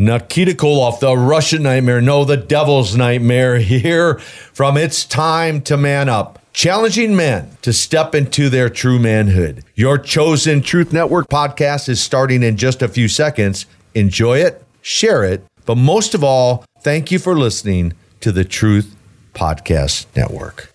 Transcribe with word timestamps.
Nikita 0.00 0.52
Koloff, 0.52 1.00
the 1.00 1.16
Russian 1.16 1.64
nightmare, 1.64 2.00
no, 2.00 2.24
the 2.24 2.36
devil's 2.36 2.94
nightmare, 2.94 3.58
here 3.58 4.20
from 4.20 4.76
It's 4.76 5.04
Time 5.04 5.60
to 5.62 5.76
Man 5.76 6.08
Up, 6.08 6.38
challenging 6.52 7.16
men 7.16 7.56
to 7.62 7.72
step 7.72 8.14
into 8.14 8.48
their 8.48 8.68
true 8.68 9.00
manhood. 9.00 9.64
Your 9.74 9.98
chosen 9.98 10.60
Truth 10.60 10.92
Network 10.92 11.26
podcast 11.26 11.88
is 11.88 12.00
starting 12.00 12.44
in 12.44 12.56
just 12.56 12.80
a 12.80 12.86
few 12.86 13.08
seconds. 13.08 13.66
Enjoy 13.92 14.38
it, 14.38 14.64
share 14.82 15.24
it, 15.24 15.44
but 15.66 15.74
most 15.74 16.14
of 16.14 16.22
all, 16.22 16.64
thank 16.80 17.10
you 17.10 17.18
for 17.18 17.36
listening 17.36 17.92
to 18.20 18.30
the 18.30 18.44
Truth 18.44 18.94
Podcast 19.34 20.06
Network. 20.14 20.70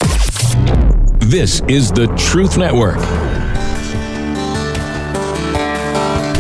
This 1.19 1.61
is 1.69 1.93
the 1.93 2.07
Truth 2.17 2.57
Network. 2.57 2.97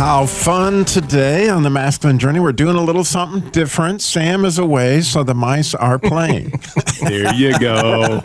How 0.00 0.24
fun 0.24 0.86
today 0.86 1.50
on 1.50 1.62
the 1.62 1.68
masculine 1.68 2.18
journey. 2.18 2.40
We're 2.40 2.52
doing 2.52 2.74
a 2.74 2.82
little 2.82 3.04
something 3.04 3.50
different. 3.50 4.00
Sam 4.00 4.46
is 4.46 4.58
away, 4.58 5.02
so 5.02 5.22
the 5.22 5.34
mice 5.34 5.74
are 5.74 5.98
playing. 5.98 6.58
there 7.02 7.34
you 7.34 7.58
go. 7.58 8.22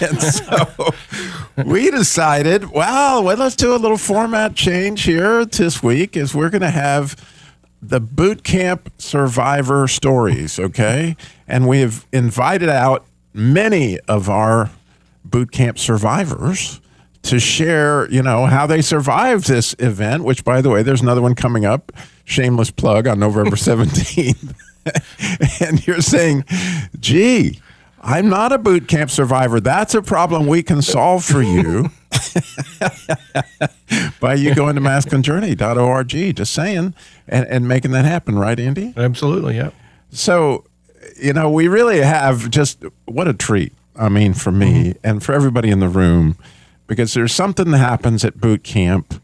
and 0.00 0.22
so 0.22 0.94
we 1.66 1.90
decided, 1.90 2.70
well, 2.70 3.22
well, 3.22 3.36
let's 3.36 3.56
do 3.56 3.74
a 3.74 3.76
little 3.76 3.98
format 3.98 4.54
change 4.54 5.02
here 5.02 5.44
this 5.44 5.82
week 5.82 6.16
is 6.16 6.34
we're 6.34 6.48
going 6.48 6.62
to 6.62 6.70
have 6.70 7.14
the 7.82 8.00
boot 8.00 8.42
camp 8.42 8.90
survivor 8.96 9.86
stories, 9.86 10.58
okay? 10.58 11.14
And 11.46 11.68
we 11.68 11.80
have 11.80 12.06
invited 12.10 12.70
out 12.70 13.04
many 13.34 13.98
of 14.08 14.30
our 14.30 14.70
boot 15.26 15.52
camp 15.52 15.78
survivors 15.78 16.80
to 17.24 17.40
share, 17.40 18.08
you 18.10 18.22
know, 18.22 18.46
how 18.46 18.66
they 18.66 18.82
survived 18.82 19.48
this 19.48 19.74
event, 19.78 20.24
which 20.24 20.44
by 20.44 20.60
the 20.60 20.70
way, 20.70 20.82
there's 20.82 21.00
another 21.00 21.22
one 21.22 21.34
coming 21.34 21.64
up, 21.64 21.90
shameless 22.24 22.70
plug 22.70 23.06
on 23.06 23.18
November 23.18 23.50
17th. 23.56 24.54
and 25.66 25.86
you're 25.86 26.02
saying, 26.02 26.44
gee, 27.00 27.60
I'm 28.02 28.28
not 28.28 28.52
a 28.52 28.58
boot 28.58 28.86
camp 28.86 29.10
survivor. 29.10 29.60
That's 29.60 29.94
a 29.94 30.02
problem 30.02 30.46
we 30.46 30.62
can 30.62 30.82
solve 30.82 31.24
for 31.24 31.42
you 31.42 31.88
by 34.20 34.34
you 34.34 34.54
going 34.54 34.74
to 34.74 34.82
masculinejourney.org, 34.82 36.36
just 36.36 36.52
saying, 36.52 36.94
and, 37.26 37.46
and 37.46 37.66
making 37.66 37.92
that 37.92 38.04
happen, 38.04 38.38
right, 38.38 38.60
Andy? 38.60 38.92
Absolutely, 38.94 39.56
yeah. 39.56 39.70
So, 40.10 40.66
you 41.16 41.32
know, 41.32 41.50
we 41.50 41.68
really 41.68 42.02
have 42.02 42.50
just 42.50 42.84
what 43.06 43.26
a 43.26 43.32
treat 43.32 43.72
I 43.96 44.08
mean, 44.08 44.34
for 44.34 44.50
me 44.50 44.90
mm-hmm. 44.90 45.06
and 45.06 45.22
for 45.22 45.32
everybody 45.32 45.70
in 45.70 45.80
the 45.80 45.88
room, 45.88 46.36
because 46.94 47.12
there's 47.12 47.34
something 47.34 47.72
that 47.72 47.78
happens 47.78 48.24
at 48.24 48.40
boot 48.40 48.62
camp 48.62 49.20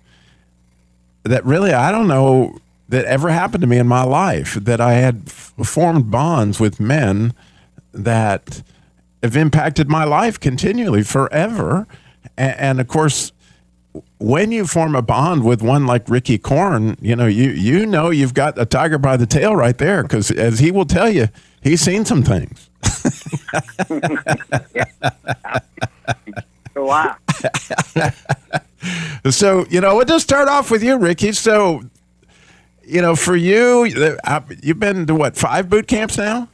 that 1.22 1.44
really 1.44 1.72
I 1.72 1.92
don't 1.92 2.08
know 2.08 2.58
that 2.88 3.04
ever 3.04 3.30
happened 3.30 3.60
to 3.60 3.68
me 3.68 3.78
in 3.78 3.86
my 3.86 4.02
life. 4.02 4.54
That 4.54 4.80
I 4.80 4.94
had 4.94 5.22
f- 5.26 5.54
formed 5.64 6.10
bonds 6.10 6.58
with 6.58 6.80
men 6.80 7.32
that 7.92 8.62
have 9.22 9.36
impacted 9.36 9.88
my 9.88 10.02
life 10.04 10.40
continually 10.40 11.04
forever. 11.04 11.86
And, 12.36 12.58
and 12.58 12.80
of 12.80 12.88
course, 12.88 13.30
when 14.18 14.50
you 14.50 14.66
form 14.66 14.96
a 14.96 15.02
bond 15.02 15.44
with 15.44 15.62
one 15.62 15.86
like 15.86 16.08
Ricky 16.08 16.38
Corn, 16.38 16.96
you 17.00 17.14
know 17.14 17.26
you 17.26 17.50
you 17.50 17.86
know 17.86 18.10
you've 18.10 18.34
got 18.34 18.58
a 18.58 18.66
tiger 18.66 18.98
by 18.98 19.16
the 19.16 19.26
tail 19.26 19.54
right 19.54 19.78
there 19.78 20.02
because 20.02 20.32
as 20.32 20.58
he 20.58 20.72
will 20.72 20.86
tell 20.86 21.08
you, 21.08 21.28
he's 21.62 21.80
seen 21.80 22.04
some 22.04 22.24
things. 22.24 22.68
wow. 26.86 27.16
so, 29.30 29.66
you 29.70 29.80
know, 29.80 29.96
we'll 29.96 30.04
just 30.04 30.24
start 30.24 30.48
off 30.48 30.70
with 30.70 30.82
you, 30.82 30.98
Ricky. 30.98 31.32
So, 31.32 31.82
you 32.84 33.00
know, 33.00 33.14
for 33.14 33.36
you, 33.36 34.16
uh, 34.24 34.40
you've 34.62 34.80
been 34.80 35.06
to 35.06 35.14
what, 35.14 35.36
five 35.36 35.68
boot 35.68 35.86
camps 35.86 36.18
now? 36.18 36.48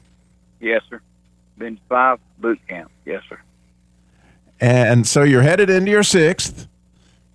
Yes, 0.60 0.82
sir. 0.90 1.00
Been 1.58 1.76
to 1.76 1.82
five 1.88 2.18
boot 2.38 2.60
camps. 2.68 2.92
Yes, 3.04 3.22
sir. 3.28 3.38
And 4.60 5.06
so 5.06 5.22
you're 5.22 5.42
headed 5.42 5.70
into 5.70 5.90
your 5.90 6.02
sixth. 6.02 6.66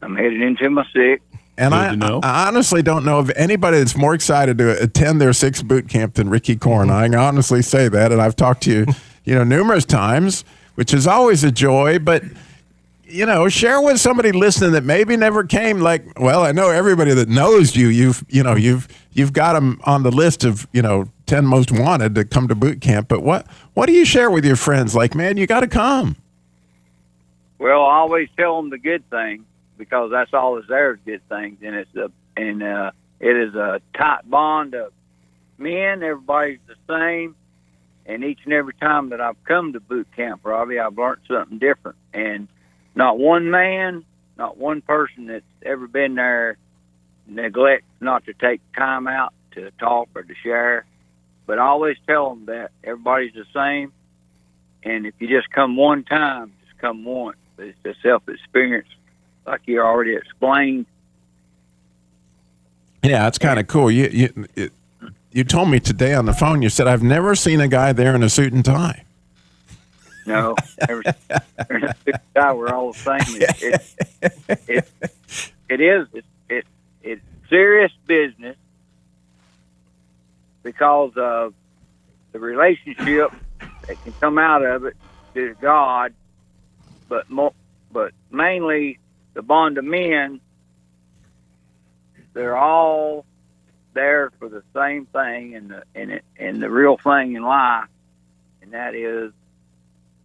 I'm 0.01 0.15
headed 0.15 0.41
into 0.41 0.69
my 0.69 0.85
sixth. 0.93 1.25
And 1.57 1.75
I, 1.75 1.95
I, 2.23 2.47
honestly 2.47 2.81
don't 2.81 3.05
know 3.05 3.19
of 3.19 3.29
anybody 3.31 3.77
that's 3.77 3.95
more 3.95 4.15
excited 4.15 4.57
to 4.57 4.81
attend 4.81 5.21
their 5.21 5.33
sixth 5.33 5.67
boot 5.67 5.87
camp 5.87 6.15
than 6.15 6.29
Ricky 6.29 6.55
Corn. 6.55 6.89
I 6.89 7.07
can 7.07 7.15
honestly 7.15 7.61
say 7.61 7.87
that, 7.87 8.11
and 8.11 8.19
I've 8.19 8.35
talked 8.35 8.63
to 8.63 8.71
you, 8.71 8.85
you 9.25 9.35
know, 9.35 9.43
numerous 9.43 9.85
times, 9.85 10.43
which 10.73 10.93
is 10.93 11.05
always 11.05 11.43
a 11.43 11.51
joy. 11.51 11.99
But 11.99 12.23
you 13.11 13.25
know, 13.25 13.49
share 13.49 13.81
with 13.81 13.99
somebody 13.99 14.31
listening 14.31 14.71
that 14.71 14.83
maybe 14.83 15.15
never 15.17 15.43
came. 15.43 15.79
Like, 15.79 16.19
well, 16.19 16.43
I 16.43 16.51
know 16.51 16.69
everybody 16.69 17.13
that 17.13 17.29
knows 17.29 17.75
you. 17.75 17.87
You've, 17.87 18.23
you 18.29 18.43
know, 18.43 18.55
you've 18.55 18.87
you've 19.13 19.33
got 19.33 19.53
them 19.53 19.79
on 19.83 20.03
the 20.03 20.11
list 20.11 20.43
of 20.43 20.67
you 20.71 20.81
know 20.81 21.09
ten 21.25 21.45
most 21.45 21.71
wanted 21.71 22.15
to 22.15 22.25
come 22.25 22.47
to 22.47 22.55
boot 22.55 22.81
camp. 22.81 23.07
But 23.07 23.23
what 23.23 23.47
what 23.73 23.87
do 23.87 23.93
you 23.93 24.05
share 24.05 24.31
with 24.31 24.45
your 24.45 24.55
friends? 24.55 24.95
Like, 24.95 25.15
man, 25.15 25.37
you 25.37 25.47
got 25.47 25.61
to 25.61 25.67
come. 25.67 26.15
Well, 27.59 27.85
I 27.85 27.97
always 27.97 28.29
tell 28.37 28.57
them 28.57 28.69
the 28.69 28.79
good 28.79 29.07
thing 29.09 29.45
because 29.77 30.11
that's 30.11 30.33
all 30.33 30.55
that's 30.55 30.67
there 30.67 30.93
is 30.93 30.99
good 31.05 31.27
things, 31.29 31.59
and 31.61 31.75
it's 31.75 31.95
a 31.95 32.11
and 32.37 32.63
uh, 32.63 32.91
it 33.19 33.35
is 33.35 33.55
a 33.55 33.81
tight 33.95 34.29
bond 34.29 34.73
of 34.73 34.93
men. 35.57 36.01
Everybody's 36.01 36.59
the 36.67 36.75
same, 36.87 37.35
and 38.05 38.23
each 38.23 38.39
and 38.45 38.53
every 38.53 38.73
time 38.73 39.09
that 39.09 39.21
I've 39.21 39.41
come 39.43 39.73
to 39.73 39.79
boot 39.79 40.07
camp, 40.15 40.41
Robbie, 40.43 40.79
I've 40.79 40.97
learned 40.97 41.21
something 41.27 41.59
different. 41.59 41.97
And 42.13 42.47
not 42.95 43.17
one 43.17 43.49
man, 43.49 44.05
not 44.37 44.57
one 44.57 44.81
person 44.81 45.27
that's 45.27 45.45
ever 45.63 45.87
been 45.87 46.15
there 46.15 46.57
neglects 47.27 47.85
not 47.99 48.25
to 48.25 48.33
take 48.33 48.61
time 48.73 49.07
out 49.07 49.33
to 49.51 49.71
talk 49.79 50.09
or 50.15 50.23
to 50.23 50.33
share. 50.43 50.85
But 51.45 51.59
I 51.59 51.63
always 51.63 51.97
tell 52.07 52.29
them 52.29 52.45
that 52.45 52.71
everybody's 52.83 53.33
the 53.33 53.45
same, 53.53 53.91
and 54.83 55.05
if 55.05 55.13
you 55.19 55.27
just 55.27 55.49
come 55.51 55.75
one 55.75 56.03
time, 56.03 56.53
just 56.65 56.77
come 56.79 57.03
once. 57.03 57.37
It's 57.57 57.77
a 57.85 57.93
self 58.01 58.27
experience 58.27 58.87
like 59.45 59.61
you 59.65 59.81
already 59.81 60.15
explained. 60.15 60.85
Yeah, 63.03 63.27
it's 63.27 63.37
kind 63.37 63.59
of 63.59 63.67
cool. 63.67 63.91
You 63.91 64.07
you 64.07 64.47
it, 64.55 64.71
you 65.31 65.43
told 65.43 65.69
me 65.69 65.79
today 65.79 66.13
on 66.13 66.25
the 66.25 66.33
phone. 66.33 66.61
You 66.61 66.69
said 66.69 66.87
I've 66.87 67.03
never 67.03 67.35
seen 67.35 67.59
a 67.59 67.67
guy 67.67 67.93
there 67.93 68.15
in 68.15 68.23
a 68.23 68.29
suit 68.29 68.53
and 68.53 68.63
tie. 68.63 69.05
No, 70.25 70.55
every, 70.79 71.03
every 71.57 71.89
guy 72.35 72.53
we're 72.53 72.69
all 72.69 72.93
the 72.93 72.99
same. 72.99 73.41
It, 73.41 73.81
it, 74.19 74.59
it, 74.67 74.87
it 75.69 75.81
is 75.81 76.07
it, 76.13 76.25
it 76.49 76.65
it's 77.01 77.21
serious 77.49 77.91
business 78.05 78.57
because 80.63 81.13
of 81.17 81.53
the 82.31 82.39
relationship 82.39 83.31
that 83.87 84.01
can 84.03 84.13
come 84.19 84.37
out 84.37 84.63
of 84.63 84.85
it 84.85 84.95
to 85.33 85.55
God, 85.59 86.13
but 87.09 87.29
mo- 87.29 87.55
but 87.91 88.13
mainly 88.29 88.99
the 89.33 89.41
bond 89.41 89.77
of 89.77 89.85
men, 89.85 90.39
they're 92.33 92.57
all 92.57 93.25
there 93.93 94.31
for 94.39 94.47
the 94.49 94.63
same 94.73 95.05
thing 95.07 95.55
and 95.55 95.71
the 95.71 95.83
and 95.95 96.11
it 96.11 96.23
and 96.37 96.61
the 96.61 96.69
real 96.69 96.97
thing 96.97 97.33
in 97.35 97.43
life, 97.43 97.87
and 98.61 98.73
that 98.73 98.95
is 98.95 99.31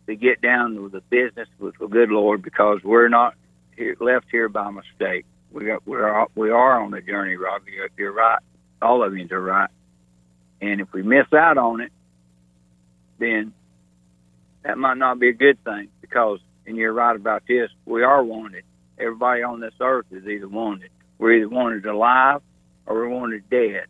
to 0.07 0.17
get 0.17 0.41
down 0.41 0.75
to 0.75 0.89
the 0.89 1.01
business 1.01 1.49
with 1.59 1.77
the 1.79 1.87
good 1.87 2.11
Lord 2.11 2.43
because 2.43 2.83
we're 2.83 3.09
not 3.09 3.35
here, 3.77 3.97
left 4.01 4.27
here 4.31 4.49
by 4.49 4.71
mistake. 4.71 5.25
We 5.53 5.73
we're 5.85 6.27
we 6.35 6.51
are 6.51 6.81
on 6.81 6.91
the 6.91 7.01
journey, 7.01 7.37
Robbie. 7.37 7.73
You're, 7.73 7.89
you're 7.97 8.13
right. 8.13 8.41
All 8.83 9.03
of 9.03 9.17
you 9.17 9.27
are 9.31 9.41
right. 9.41 9.71
And 10.61 10.81
if 10.81 10.93
we 10.93 11.03
miss 11.03 11.33
out 11.33 11.59
on 11.59 11.81
it, 11.81 11.93
then 13.19 13.53
that 14.63 14.79
might 14.79 14.97
not 14.99 15.19
be 15.19 15.29
a 15.29 15.33
good 15.33 15.63
thing 15.65 15.89
because, 16.01 16.41
and 16.67 16.77
you're 16.77 16.93
right 16.93 17.17
about 17.17 17.43
this, 17.47 17.71
we 17.85 18.03
are 18.03 18.23
wanted 18.23 18.65
everybody 18.99 19.43
on 19.43 19.61
this 19.61 19.75
earth 19.81 20.07
is 20.11 20.27
either 20.27 20.49
wanted. 20.49 20.91
We're 21.19 21.35
either 21.35 21.49
wanted 21.49 21.87
alive 21.87 22.43
or 22.87 22.97
we're 22.97 23.09
wanted 23.09 23.49
dead. 23.51 23.87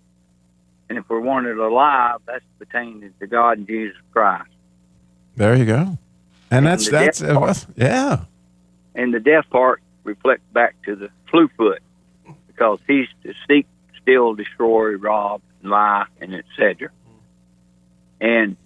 And 0.89 0.99
if 0.99 1.09
we're 1.09 1.21
wanted 1.21 1.59
alive, 1.59 2.21
that's 2.27 2.45
pertaining 2.59 3.13
to 3.19 3.27
God 3.27 3.59
and 3.59 3.67
Jesus 3.67 3.97
Christ. 4.13 4.51
There 5.35 5.57
you 5.57 5.65
go. 5.65 5.99
And, 6.51 6.59
and 6.59 6.67
that's 6.67 6.89
that's 6.89 7.21
part, 7.21 7.67
yeah. 7.77 8.25
And 8.95 9.13
the 9.13 9.21
death 9.21 9.49
part 9.51 9.83
reflects 10.05 10.45
back 10.53 10.75
to 10.85 10.97
the 10.97 11.11
flu 11.31 11.49
foot 11.57 11.83
because 12.47 12.79
he's 12.87 13.09
to 13.25 13.35
seek 13.49 13.67
steal, 14.01 14.35
destroy, 14.35 14.95
rob, 14.95 15.43
lie, 15.63 16.07
and 16.21 16.35
etc. 16.35 16.91
And 18.21 18.57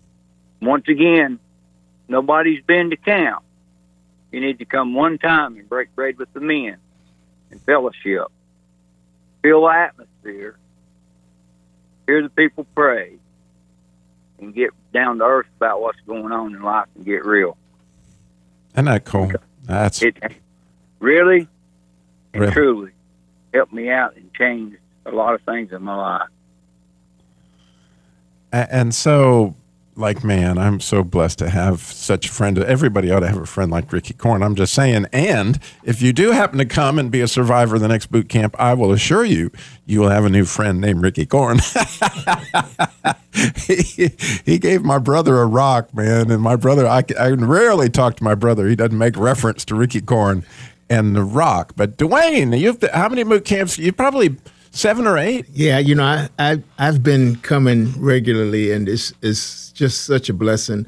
once 0.61 0.87
again, 0.89 1.39
nobody's 2.09 2.63
been 2.63 2.91
to 2.91 2.97
camp. 2.97 3.43
You 4.31 4.41
need 4.41 4.59
to 4.59 4.65
come 4.65 4.95
one 4.95 5.19
time 5.19 5.57
and 5.57 5.69
break 5.69 5.95
bread 5.95 6.19
with 6.19 6.33
the 6.33 6.41
men 6.41 6.77
and 7.51 7.61
fellowship. 7.63 8.27
Feel 9.43 9.63
the 9.63 9.69
atmosphere. 9.69 10.57
Hear 12.07 12.23
the 12.23 12.29
people 12.29 12.67
pray. 12.75 13.15
And 14.39 14.55
get 14.55 14.71
down 14.93 15.19
to 15.19 15.25
earth 15.25 15.49
about 15.57 15.81
what's 15.81 16.01
going 16.07 16.33
on 16.33 16.55
in 16.55 16.63
life 16.63 16.87
and 16.95 17.05
get 17.05 17.25
real. 17.25 17.57
Isn't 18.75 18.85
that 18.87 19.05
cool? 19.05 19.33
That's 19.65 20.03
It 20.03 20.17
really 21.01 21.49
and 22.33 22.43
Really. 22.43 22.53
truly 22.53 22.91
helped 23.53 23.73
me 23.73 23.91
out 23.91 24.17
and 24.17 24.33
changed 24.35 24.77
a 25.07 25.11
lot 25.11 25.35
of 25.35 25.43
things 25.43 25.73
in 25.73 25.83
my 25.83 25.95
life. 25.97 26.29
And 28.53 28.95
so, 28.95 29.55
like, 30.01 30.25
man, 30.25 30.59
I'm 30.59 30.81
so 30.81 31.05
blessed 31.05 31.39
to 31.41 31.51
have 31.51 31.81
such 31.81 32.29
a 32.29 32.33
friend. 32.33 32.59
Everybody 32.59 33.11
ought 33.11 33.21
to 33.21 33.29
have 33.29 33.39
a 33.39 33.47
friend 33.47 33.71
like 33.71 33.93
Ricky 33.93 34.15
Korn. 34.15 34.43
I'm 34.43 34.55
just 34.55 34.75
saying. 34.75 35.07
And 35.13 35.61
if 35.85 36.03
you 36.03 36.13
do 36.13 36.33
happen 36.33 36.59
to 36.59 36.65
come 36.65 36.99
and 36.99 37.11
be 37.11 37.21
a 37.21 37.29
survivor 37.29 37.77
of 37.77 37.83
the 37.83 37.89
next 37.89 38.07
boot 38.07 38.29
camp, 38.29 38.57
I 38.59 38.75
will 38.75 38.93
assure 38.93 39.25
you, 39.25 39.53
you 39.87 40.01
will 40.01 40.09
have 40.09 40.25
a 40.25 40.31
new 40.31 40.45
friend 40.45 40.81
named 40.81 41.03
Ricky 41.03 41.27
Korn. 41.27 41.59
he, 43.57 44.11
he 44.45 44.59
gave 44.59 44.83
my 44.83 44.99
brother 44.99 45.41
a 45.41 45.47
rock, 45.47 45.95
man. 45.95 46.31
And 46.31 46.43
my 46.43 46.57
brother, 46.57 46.87
I, 46.87 47.05
I 47.19 47.29
rarely 47.29 47.89
talk 47.91 48.17
to 48.17 48.25
my 48.25 48.35
brother. 48.35 48.67
He 48.67 48.77
doesn't 48.77 48.99
make 48.99 49.17
reference 49.17 49.65
to 49.67 49.75
Ricky 49.75 50.01
Korn 50.01 50.45
and 50.89 51.15
the 51.15 51.23
rock. 51.23 51.75
But 51.77 51.97
Dwayne, 51.97 52.59
you've 52.59 52.83
how 52.93 53.09
many 53.09 53.23
boot 53.23 53.45
camps? 53.45 53.79
You 53.79 53.93
probably 53.93 54.37
seven 54.71 55.07
or 55.07 55.19
eight. 55.19 55.47
Yeah, 55.53 55.79
you 55.79 55.95
know, 55.95 56.05
I, 56.05 56.29
I 56.39 56.63
I've 56.79 57.03
been 57.03 57.37
coming 57.37 57.93
regularly, 58.01 58.73
and 58.73 58.89
it's 58.89 59.13
it's 59.23 59.73
just 59.73 60.05
such 60.05 60.29
a 60.29 60.35
blessing. 60.35 60.87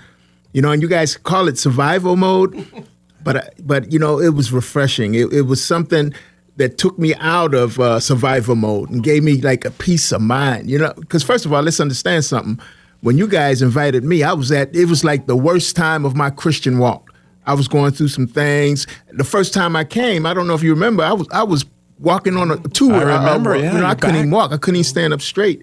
You 0.52 0.62
know, 0.62 0.70
and 0.70 0.82
you 0.82 0.88
guys 0.88 1.16
call 1.16 1.48
it 1.48 1.58
survival 1.58 2.16
mode, 2.16 2.66
but 3.24 3.54
but 3.66 3.92
you 3.92 3.98
know, 3.98 4.20
it 4.20 4.34
was 4.34 4.52
refreshing. 4.52 5.14
It, 5.14 5.32
it 5.32 5.42
was 5.42 5.64
something 5.64 6.14
that 6.56 6.76
took 6.78 6.98
me 6.98 7.14
out 7.14 7.54
of 7.54 7.80
uh, 7.80 7.98
survival 7.98 8.54
mode 8.54 8.90
and 8.90 9.02
gave 9.02 9.22
me 9.24 9.40
like 9.40 9.64
a 9.64 9.70
peace 9.70 10.12
of 10.12 10.20
mind. 10.20 10.70
You 10.70 10.78
know, 10.78 10.92
because 10.96 11.22
first 11.22 11.44
of 11.46 11.52
all, 11.52 11.62
let's 11.62 11.80
understand 11.80 12.24
something. 12.24 12.60
When 13.00 13.18
you 13.18 13.26
guys 13.26 13.62
invited 13.62 14.04
me, 14.04 14.22
I 14.22 14.32
was 14.32 14.52
at 14.52 14.74
it 14.74 14.86
was 14.86 15.02
like 15.02 15.26
the 15.26 15.36
worst 15.36 15.74
time 15.76 16.04
of 16.04 16.14
my 16.14 16.30
Christian 16.30 16.78
walk. 16.78 17.08
I 17.44 17.54
was 17.54 17.66
going 17.66 17.90
through 17.90 18.08
some 18.08 18.28
things. 18.28 18.86
The 19.10 19.24
first 19.24 19.52
time 19.52 19.74
I 19.74 19.82
came, 19.82 20.26
I 20.26 20.32
don't 20.34 20.46
know 20.46 20.54
if 20.54 20.62
you 20.62 20.70
remember, 20.70 21.02
I 21.02 21.12
was 21.12 21.26
I 21.32 21.42
was 21.42 21.64
walking 22.02 22.36
on 22.36 22.50
a 22.50 22.56
tour. 22.58 22.94
I 22.94 23.18
remember, 23.18 23.56
yeah, 23.56 23.72
you 23.74 23.78
know, 23.80 23.86
I 23.86 23.94
couldn't 23.94 24.16
even 24.16 24.30
walk. 24.30 24.52
I 24.52 24.56
couldn't 24.58 24.76
even 24.76 24.84
stand 24.84 25.12
up 25.12 25.20
straight. 25.22 25.62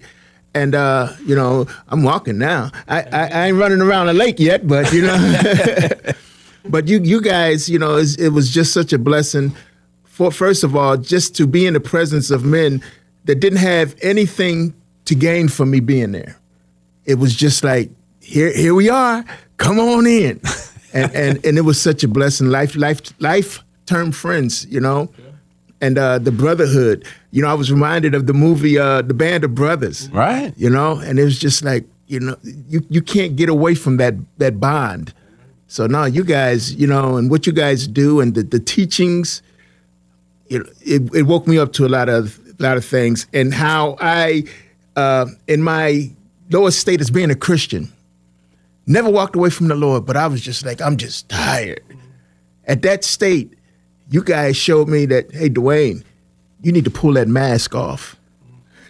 And 0.54 0.74
uh, 0.74 1.12
you 1.24 1.36
know, 1.36 1.66
I'm 1.88 2.02
walking 2.02 2.38
now. 2.38 2.72
I, 2.88 3.02
I, 3.02 3.26
I 3.28 3.46
ain't 3.48 3.56
running 3.58 3.80
around 3.80 4.06
the 4.08 4.14
lake 4.14 4.40
yet, 4.40 4.66
but 4.66 4.92
you 4.92 5.02
know. 5.02 5.16
but 6.68 6.88
you 6.88 7.00
you 7.00 7.20
guys, 7.20 7.68
you 7.68 7.78
know, 7.78 7.92
it's- 7.98 8.16
it 8.16 8.30
was 8.30 8.50
just 8.50 8.72
such 8.72 8.92
a 8.92 8.98
blessing. 8.98 9.54
For 10.04 10.30
first 10.32 10.64
of 10.64 10.74
all, 10.76 10.96
just 10.96 11.34
to 11.36 11.46
be 11.46 11.66
in 11.66 11.74
the 11.74 11.80
presence 11.80 12.30
of 12.30 12.44
men 12.44 12.82
that 13.26 13.36
didn't 13.40 13.58
have 13.60 13.94
anything 14.02 14.74
to 15.04 15.14
gain 15.14 15.48
from 15.48 15.70
me 15.70 15.80
being 15.80 16.12
there. 16.12 16.36
It 17.04 17.14
was 17.14 17.34
just 17.36 17.62
like 17.64 17.90
here 18.20 18.52
here 18.52 18.74
we 18.74 18.88
are. 18.90 19.24
Come 19.56 19.78
on 19.78 20.06
in. 20.06 20.40
and 20.92 21.14
and 21.14 21.44
and 21.46 21.58
it 21.58 21.62
was 21.62 21.80
such 21.80 22.02
a 22.02 22.08
blessing. 22.08 22.48
Life 22.48 22.74
life 22.76 23.00
life 23.20 23.62
term 23.86 24.10
friends, 24.12 24.66
you 24.68 24.80
know 24.80 25.10
and 25.80 25.98
uh, 25.98 26.18
the 26.18 26.32
brotherhood. 26.32 27.06
You 27.30 27.42
know, 27.42 27.48
I 27.48 27.54
was 27.54 27.70
reminded 27.70 28.14
of 28.14 28.26
the 28.26 28.34
movie 28.34 28.78
uh, 28.78 29.02
The 29.02 29.14
Band 29.14 29.44
of 29.44 29.54
Brothers. 29.54 30.10
Right. 30.10 30.52
You 30.56 30.70
know, 30.70 30.98
and 30.98 31.18
it 31.18 31.24
was 31.24 31.38
just 31.38 31.64
like 31.64 31.84
you 32.06 32.18
know, 32.20 32.36
you 32.42 32.84
you 32.90 33.00
can't 33.00 33.36
get 33.36 33.48
away 33.48 33.74
from 33.74 33.96
that 33.98 34.14
that 34.38 34.58
bond. 34.58 35.14
So 35.68 35.86
now 35.86 36.04
you 36.04 36.24
guys, 36.24 36.74
you 36.74 36.88
know, 36.88 37.16
and 37.16 37.30
what 37.30 37.46
you 37.46 37.52
guys 37.52 37.86
do 37.86 38.18
and 38.18 38.34
the, 38.34 38.42
the 38.42 38.58
teachings, 38.58 39.40
you 40.48 40.58
know, 40.58 40.64
it, 40.80 41.14
it 41.14 41.22
woke 41.22 41.46
me 41.46 41.58
up 41.58 41.72
to 41.74 41.86
a 41.86 41.88
lot 41.88 42.08
of 42.08 42.40
a 42.58 42.62
lot 42.62 42.76
of 42.76 42.84
things 42.84 43.28
and 43.32 43.54
how 43.54 43.96
I, 44.00 44.44
uh, 44.96 45.26
in 45.46 45.62
my 45.62 46.10
lowest 46.50 46.80
state 46.80 47.00
as 47.00 47.10
being 47.10 47.30
a 47.30 47.36
Christian, 47.36 47.92
never 48.86 49.08
walked 49.08 49.36
away 49.36 49.50
from 49.50 49.68
the 49.68 49.76
Lord, 49.76 50.04
but 50.04 50.16
I 50.16 50.26
was 50.26 50.40
just 50.40 50.66
like, 50.66 50.80
I'm 50.80 50.96
just 50.96 51.28
tired. 51.28 51.80
At 52.64 52.82
that 52.82 53.04
state, 53.04 53.54
you 54.10 54.22
guys 54.22 54.56
showed 54.56 54.88
me 54.88 55.06
that, 55.06 55.32
hey, 55.32 55.48
Dwayne, 55.48 56.04
you 56.62 56.72
need 56.72 56.84
to 56.84 56.90
pull 56.90 57.14
that 57.14 57.28
mask 57.28 57.74
off. 57.74 58.16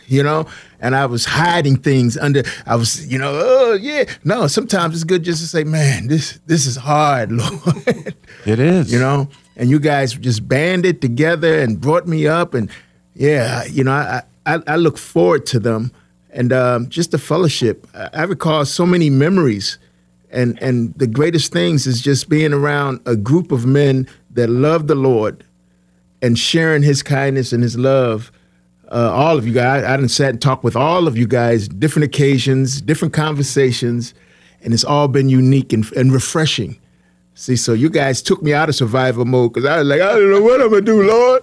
You 0.07 0.25
know, 0.25 0.47
and 0.81 0.97
I 0.97 1.07
was 1.07 1.25
hiding 1.25 1.77
things 1.77 2.19
under. 2.19 2.43
I 2.67 2.75
was, 2.75 3.07
you 3.07 3.17
know, 3.17 3.31
oh 3.33 3.75
yeah. 3.75 4.07
No, 4.25 4.49
sometimes 4.49 4.97
it's 4.97 5.05
good 5.05 5.23
just 5.23 5.41
to 5.41 5.47
say, 5.47 5.63
man, 5.63 6.09
this 6.09 6.41
this 6.47 6.67
is 6.67 6.75
hard, 6.75 7.31
Lord. 7.33 8.17
It 8.45 8.59
is. 8.59 8.93
you 8.93 8.99
know 8.99 9.29
and 9.61 9.69
you 9.69 9.79
guys 9.79 10.15
just 10.15 10.49
banded 10.49 11.03
together 11.03 11.61
and 11.61 11.81
brought 11.81 12.07
me 12.09 12.27
up 12.27 12.55
and 12.55 12.71
yeah 13.15 13.63
you 13.65 13.85
know 13.85 13.93
i 13.93 14.23
i, 14.47 14.59
I 14.67 14.77
look 14.77 14.97
forward 14.99 15.47
to 15.47 15.61
them 15.61 15.93
and 16.33 16.53
um, 16.53 16.89
just 16.89 17.11
the 17.11 17.19
fellowship 17.19 17.87
I, 17.95 18.09
I 18.15 18.23
recall 18.23 18.65
so 18.65 18.87
many 18.87 19.11
memories 19.11 19.79
and 20.31 20.61
and 20.63 20.95
the 20.95 21.07
greatest 21.07 21.53
things 21.53 21.87
is 21.87 22.01
just 22.01 22.29
being 22.29 22.53
around 22.53 23.01
a 23.05 23.17
group 23.17 23.53
of 23.53 23.67
men 23.67 24.09
that 24.31 24.49
love 24.49 24.87
the 24.87 24.95
lord 24.95 25.45
and 26.23 26.39
sharing 26.39 26.83
his 26.83 27.03
kindness 27.03 27.53
and 27.53 27.63
his 27.63 27.79
love 27.79 28.31
uh, 28.93 29.11
all 29.13 29.37
of 29.39 29.47
you 29.47 29.53
guys 29.53 29.85
i 29.85 29.97
didn't 29.97 30.11
sat 30.11 30.31
and 30.31 30.43
talked 30.43 30.65
with 30.65 30.77
all 30.77 31.07
of 31.07 31.17
you 31.17 31.27
guys 31.27 31.69
different 31.69 32.05
occasions 32.05 32.81
different 32.81 33.15
conversations 33.15 34.15
and 34.63 34.75
it's 34.75 34.85
all 34.85 35.09
been 35.09 35.29
unique 35.29 35.73
and, 35.73 35.91
and 35.93 36.13
refreshing 36.13 36.79
See, 37.41 37.57
so 37.57 37.73
you 37.73 37.89
guys 37.89 38.21
took 38.21 38.43
me 38.43 38.53
out 38.53 38.69
of 38.69 38.75
survival 38.75 39.25
mode 39.25 39.55
because 39.55 39.67
I 39.67 39.79
was 39.79 39.89
like, 39.89 40.03
I 40.03 40.13
don't 40.13 40.31
know 40.31 40.43
what 40.43 40.61
I'm 40.61 40.69
gonna 40.69 40.83
do, 40.83 41.03
Lord. 41.03 41.43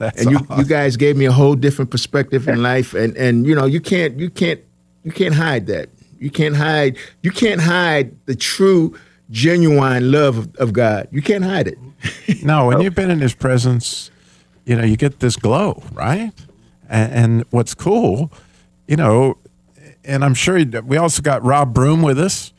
and 0.18 0.30
you, 0.30 0.38
you 0.58 0.64
guys 0.64 0.98
gave 0.98 1.16
me 1.16 1.24
a 1.24 1.32
whole 1.32 1.54
different 1.54 1.90
perspective 1.90 2.46
in 2.46 2.62
life, 2.62 2.92
and 2.92 3.16
and 3.16 3.46
you 3.46 3.54
know 3.54 3.64
you 3.64 3.80
can't 3.80 4.18
you 4.18 4.28
can't 4.28 4.60
you 5.04 5.12
can't 5.12 5.34
hide 5.34 5.68
that. 5.68 5.88
You 6.18 6.30
can't 6.30 6.54
hide 6.54 6.98
you 7.22 7.30
can't 7.30 7.62
hide 7.62 8.14
the 8.26 8.34
true, 8.34 8.94
genuine 9.30 10.12
love 10.12 10.36
of, 10.36 10.56
of 10.56 10.72
God. 10.74 11.08
You 11.10 11.22
can't 11.22 11.44
hide 11.44 11.68
it. 11.68 11.78
No, 12.42 12.66
when 12.66 12.80
you've 12.80 12.94
been 12.94 13.10
in 13.10 13.20
his 13.20 13.34
presence, 13.34 14.10
you 14.64 14.76
know, 14.76 14.84
you 14.84 14.96
get 14.96 15.20
this 15.20 15.36
glow, 15.36 15.82
right? 15.92 16.32
And, 16.88 17.12
and 17.12 17.44
what's 17.50 17.74
cool, 17.74 18.30
you 18.86 18.96
know, 18.96 19.38
and 20.04 20.24
I'm 20.24 20.34
sure 20.34 20.62
we 20.84 20.96
also 20.96 21.22
got 21.22 21.42
Rob 21.44 21.74
Broom 21.74 22.02
with 22.02 22.18
us. 22.18 22.52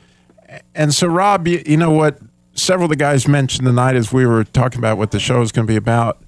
And 0.76 0.94
so, 0.94 1.08
Rob, 1.08 1.48
you, 1.48 1.64
you 1.66 1.78
know 1.78 1.92
what 1.92 2.20
several 2.54 2.86
of 2.86 2.90
the 2.90 2.96
guys 2.96 3.28
mentioned 3.28 3.66
tonight 3.66 3.96
as 3.96 4.12
we 4.12 4.26
were 4.26 4.44
talking 4.44 4.80
about 4.80 4.98
what 4.98 5.12
the 5.12 5.20
show 5.20 5.42
is 5.42 5.52
going 5.52 5.68
to 5.68 5.72
be 5.72 5.78
about 5.78 6.22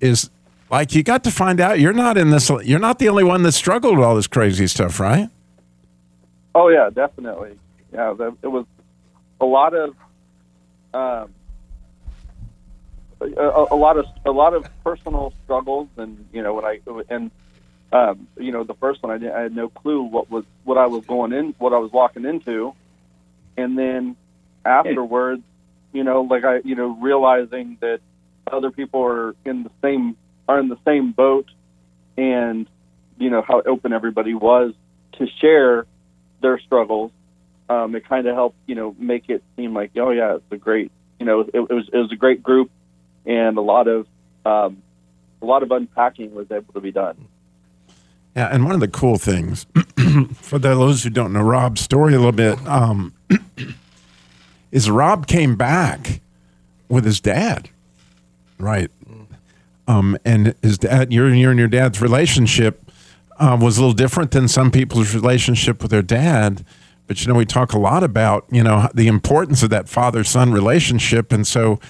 is 0.00 0.30
like 0.70 0.94
you 0.94 1.02
got 1.02 1.24
to 1.24 1.30
find 1.30 1.60
out 1.60 1.80
you're 1.80 1.92
not 1.92 2.18
in 2.18 2.30
this, 2.30 2.50
you're 2.64 2.78
not 2.78 2.98
the 2.98 3.08
only 3.08 3.24
one 3.24 3.42
that 3.44 3.52
struggled 3.52 3.96
with 3.96 4.04
all 4.04 4.14
this 4.14 4.26
crazy 4.26 4.66
stuff, 4.66 5.00
right? 5.00 5.28
Oh 6.54 6.68
yeah, 6.68 6.90
definitely. 6.90 7.58
Yeah, 7.92 8.14
it 8.42 8.48
was 8.48 8.66
a 9.40 9.46
lot 9.46 9.74
of 9.74 9.94
um, 10.92 11.34
a, 13.20 13.66
a 13.70 13.76
lot 13.76 13.98
of 13.98 14.06
a 14.24 14.30
lot 14.30 14.54
of 14.54 14.66
personal 14.82 15.32
struggles, 15.44 15.88
and 15.96 16.26
you 16.32 16.42
know 16.42 16.54
when 16.54 16.64
I 16.64 16.80
and 17.08 17.30
um, 17.92 18.28
you 18.38 18.52
know 18.52 18.64
the 18.64 18.74
first 18.74 19.02
one 19.02 19.12
I, 19.12 19.18
didn't, 19.18 19.34
I 19.34 19.40
had 19.42 19.54
no 19.54 19.68
clue 19.68 20.02
what 20.02 20.30
was 20.30 20.44
what 20.64 20.78
I 20.78 20.86
was 20.86 21.04
going 21.06 21.32
in, 21.32 21.54
what 21.58 21.72
I 21.72 21.78
was 21.78 21.92
walking 21.92 22.24
into, 22.24 22.74
and 23.56 23.78
then 23.78 24.16
afterwards, 24.64 25.42
you 25.92 26.04
know, 26.04 26.22
like 26.22 26.44
I 26.44 26.60
you 26.64 26.74
know 26.74 26.96
realizing 27.00 27.78
that 27.80 28.00
other 28.50 28.70
people 28.70 29.02
are 29.02 29.34
in 29.44 29.64
the 29.64 29.70
same 29.82 30.16
are 30.48 30.58
in 30.58 30.68
the 30.68 30.78
same 30.84 31.12
boat, 31.12 31.50
and 32.16 32.66
you 33.18 33.30
know 33.30 33.42
how 33.42 33.62
open 33.66 33.92
everybody 33.92 34.34
was 34.34 34.74
to 35.18 35.26
share 35.40 35.86
their 36.40 36.58
struggles. 36.58 37.12
Um, 37.68 37.94
it 37.94 38.04
kind 38.08 38.26
of 38.26 38.34
helped, 38.34 38.56
you 38.66 38.74
know, 38.74 38.96
make 38.98 39.28
it 39.28 39.44
seem 39.56 39.74
like, 39.74 39.92
oh 39.96 40.10
yeah, 40.10 40.36
it's 40.36 40.44
a 40.50 40.56
great, 40.56 40.90
you 41.20 41.26
know, 41.26 41.40
it, 41.40 41.50
it 41.54 41.70
was 41.70 41.88
it 41.92 41.96
was 41.96 42.10
a 42.10 42.16
great 42.16 42.42
group, 42.42 42.70
and 43.30 43.56
a 43.56 43.60
lot 43.60 43.86
of 43.86 44.06
um, 44.44 44.82
a 45.40 45.46
lot 45.46 45.62
of 45.62 45.70
unpacking 45.70 46.34
was 46.34 46.50
able 46.50 46.72
to 46.72 46.80
be 46.80 46.90
done. 46.90 47.28
Yeah, 48.34 48.48
and 48.52 48.64
one 48.64 48.74
of 48.74 48.80
the 48.80 48.88
cool 48.88 49.18
things 49.18 49.66
for 50.34 50.58
those 50.58 51.04
who 51.04 51.10
don't 51.10 51.32
know 51.32 51.42
Rob's 51.42 51.80
story 51.80 52.14
a 52.14 52.16
little 52.16 52.32
bit 52.32 52.58
um, 52.66 53.14
is 54.72 54.90
Rob 54.90 55.26
came 55.26 55.56
back 55.56 56.20
with 56.88 57.04
his 57.04 57.20
dad, 57.20 57.70
right? 58.58 58.90
Um, 59.86 60.16
and 60.24 60.54
his 60.62 60.78
dad, 60.78 61.12
your, 61.12 61.32
your 61.34 61.50
and 61.50 61.58
your 61.58 61.68
dad's 61.68 62.00
relationship 62.00 62.90
uh, 63.38 63.58
was 63.60 63.78
a 63.78 63.80
little 63.80 63.94
different 63.94 64.30
than 64.30 64.46
some 64.46 64.70
people's 64.70 65.14
relationship 65.14 65.82
with 65.82 65.90
their 65.90 66.02
dad. 66.02 66.64
But 67.08 67.20
you 67.22 67.28
know, 67.28 67.34
we 67.34 67.44
talk 67.44 67.72
a 67.72 67.78
lot 67.78 68.04
about 68.04 68.46
you 68.50 68.62
know 68.62 68.88
the 68.94 69.08
importance 69.08 69.62
of 69.64 69.70
that 69.70 69.88
father 69.88 70.22
son 70.22 70.52
relationship, 70.52 71.32
and 71.32 71.44
so 71.44 71.80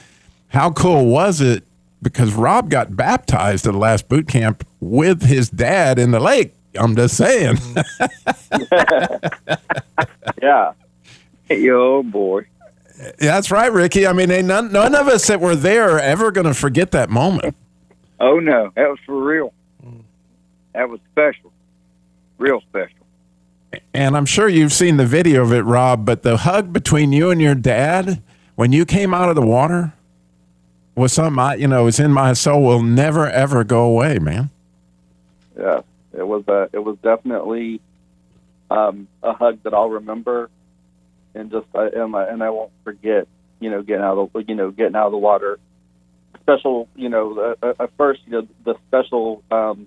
how 0.50 0.70
cool 0.70 1.06
was 1.06 1.40
it 1.40 1.64
because 2.02 2.32
Rob 2.34 2.70
got 2.70 2.96
baptized 2.96 3.66
at 3.66 3.72
the 3.72 3.78
last 3.78 4.08
boot 4.08 4.28
camp 4.28 4.66
with 4.80 5.22
his 5.22 5.50
dad 5.50 5.98
in 5.98 6.10
the 6.12 6.20
lake. 6.20 6.54
I'm 6.78 6.94
just 6.94 7.16
saying. 7.16 7.56
Yeah. 10.42 10.72
Yo, 11.48 12.02
boy. 12.02 12.46
Yeah, 12.98 13.10
That's 13.18 13.50
right, 13.50 13.72
Ricky. 13.72 14.06
I 14.06 14.12
mean, 14.12 14.30
ain't 14.30 14.46
none, 14.46 14.72
none 14.72 14.94
of 14.94 15.08
us 15.08 15.26
that 15.26 15.40
were 15.40 15.56
there 15.56 15.90
are 15.90 15.98
ever 15.98 16.30
going 16.30 16.46
to 16.46 16.54
forget 16.54 16.90
that 16.92 17.10
moment. 17.10 17.56
Oh 18.18 18.38
no, 18.38 18.70
that 18.76 18.88
was 18.88 18.98
for 19.06 19.22
real. 19.22 19.52
That 20.74 20.88
was 20.88 21.00
special, 21.10 21.52
real 22.38 22.60
special. 22.62 22.96
And 23.94 24.16
I'm 24.16 24.26
sure 24.26 24.48
you've 24.48 24.72
seen 24.72 24.98
the 24.98 25.06
video 25.06 25.42
of 25.42 25.52
it, 25.52 25.62
Rob, 25.62 26.04
but 26.04 26.22
the 26.22 26.38
hug 26.38 26.72
between 26.72 27.12
you 27.12 27.30
and 27.30 27.40
your 27.40 27.54
dad 27.54 28.22
when 28.56 28.72
you 28.72 28.84
came 28.84 29.14
out 29.14 29.28
of 29.30 29.34
the 29.36 29.46
water 29.46 29.94
was 30.94 31.12
something 31.12 31.38
I, 31.38 31.54
you 31.54 31.68
know, 31.68 31.86
it's 31.86 32.00
in 32.00 32.12
my 32.12 32.32
soul 32.32 32.62
will 32.62 32.82
never 32.82 33.28
ever 33.28 33.64
go 33.64 33.84
away, 33.84 34.18
man. 34.18 34.50
Yeah. 35.58 35.82
It 36.12 36.26
was 36.26 36.44
a. 36.48 36.68
It 36.72 36.78
was 36.78 36.96
definitely 37.02 37.80
um, 38.70 39.08
a 39.22 39.32
hug 39.32 39.62
that 39.62 39.74
I'll 39.74 39.90
remember, 39.90 40.50
and 41.34 41.50
just 41.50 41.66
I 41.74 41.86
and 41.86 42.14
I, 42.14 42.24
and 42.24 42.42
I 42.42 42.50
won't 42.50 42.72
forget. 42.84 43.28
You 43.60 43.70
know, 43.70 43.82
getting 43.82 44.02
out 44.02 44.18
of 44.18 44.32
the, 44.32 44.44
you 44.48 44.54
know 44.54 44.70
getting 44.70 44.96
out 44.96 45.06
of 45.06 45.12
the 45.12 45.18
water. 45.18 45.58
Special, 46.42 46.88
you 46.96 47.08
know, 47.08 47.56
uh, 47.62 47.74
at 47.78 47.90
first, 47.96 48.22
you 48.24 48.32
know, 48.32 48.48
the 48.64 48.74
special, 48.88 49.42
um, 49.50 49.86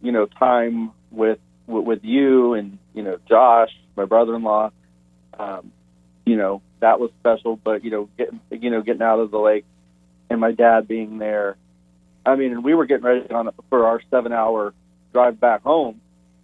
you 0.00 0.10
know, 0.10 0.26
time 0.26 0.90
with 1.10 1.38
with, 1.66 1.84
with 1.84 2.04
you 2.04 2.54
and 2.54 2.78
you 2.94 3.02
know 3.02 3.18
Josh, 3.28 3.70
my 3.96 4.06
brother-in-law. 4.06 4.70
Um, 5.38 5.72
you 6.26 6.36
know 6.36 6.60
that 6.80 6.98
was 6.98 7.10
special, 7.20 7.56
but 7.56 7.84
you 7.84 7.90
know, 7.90 8.08
getting 8.18 8.40
you 8.50 8.70
know 8.70 8.82
getting 8.82 9.02
out 9.02 9.20
of 9.20 9.30
the 9.30 9.38
lake 9.38 9.64
and 10.30 10.40
my 10.40 10.52
dad 10.52 10.88
being 10.88 11.18
there. 11.18 11.56
I 12.24 12.36
mean, 12.36 12.52
and 12.52 12.64
we 12.64 12.74
were 12.74 12.86
getting 12.86 13.04
ready 13.04 13.28
on 13.30 13.50
for 13.68 13.86
our 13.86 14.00
seven-hour 14.10 14.72
drive 15.12 15.40
back 15.40 15.62
home. 15.62 16.00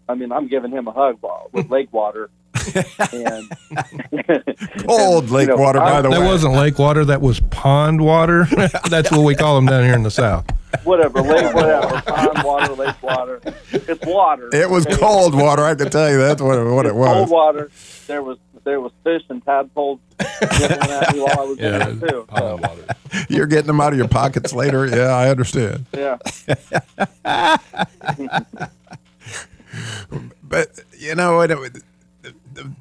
I 0.08 0.14
mean, 0.14 0.32
I'm 0.32 0.48
giving 0.48 0.70
him 0.72 0.88
a 0.88 0.92
hug 0.92 1.18
while- 1.20 1.48
with 1.52 1.70
lake 1.70 1.92
water. 1.92 2.30
and 3.12 3.48
Cold 4.86 5.30
lake 5.30 5.48
you 5.48 5.56
know, 5.56 5.62
water, 5.62 5.78
by 5.78 5.98
I- 5.98 6.02
the 6.02 6.08
That 6.10 6.20
way. 6.20 6.26
wasn't 6.26 6.54
lake 6.54 6.78
water. 6.78 7.04
That 7.04 7.20
was 7.20 7.40
pond 7.40 8.00
water. 8.00 8.44
That's 8.90 9.10
what 9.10 9.20
we 9.20 9.34
call 9.34 9.56
them 9.56 9.66
down 9.66 9.84
here 9.84 9.94
in 9.94 10.02
the 10.02 10.10
south. 10.10 10.46
whatever, 10.84 11.20
lake, 11.22 11.54
whatever, 11.54 12.00
pond 12.02 12.42
water, 12.42 12.72
lake 12.74 13.02
water. 13.02 13.40
It's 13.72 14.04
water. 14.06 14.50
It 14.52 14.68
was 14.68 14.86
okay? 14.86 14.96
cold 14.96 15.34
water. 15.34 15.62
I 15.62 15.74
can 15.74 15.90
tell 15.90 16.10
you 16.10 16.18
that's 16.18 16.42
what, 16.42 16.64
what 16.66 16.86
it 16.86 16.92
Cold 16.92 17.30
water. 17.30 17.70
There 18.06 18.22
was 18.22 18.38
there 18.66 18.80
was 18.80 18.92
fish 19.04 19.22
and 19.30 19.42
tadpoles 19.44 20.00
nipping 20.60 20.90
at 20.90 21.14
me 21.14 21.20
while 21.20 21.38
I 21.40 21.44
was 21.44 21.58
in 21.58 21.64
Yeah, 21.64 21.78
there 21.90 22.08
too. 22.10 22.26
So, 22.36 22.60
You're 23.30 23.46
getting 23.46 23.68
them 23.68 23.80
out 23.80 23.92
of 23.92 23.98
your 23.98 24.08
pockets 24.08 24.52
later. 24.52 24.86
Yeah, 24.86 25.14
I 25.14 25.30
understand. 25.30 25.86
yeah. 25.94 26.18
but 30.42 30.80
you 30.98 31.14
know 31.14 31.40
it, 31.40 31.50
it, 31.50 31.82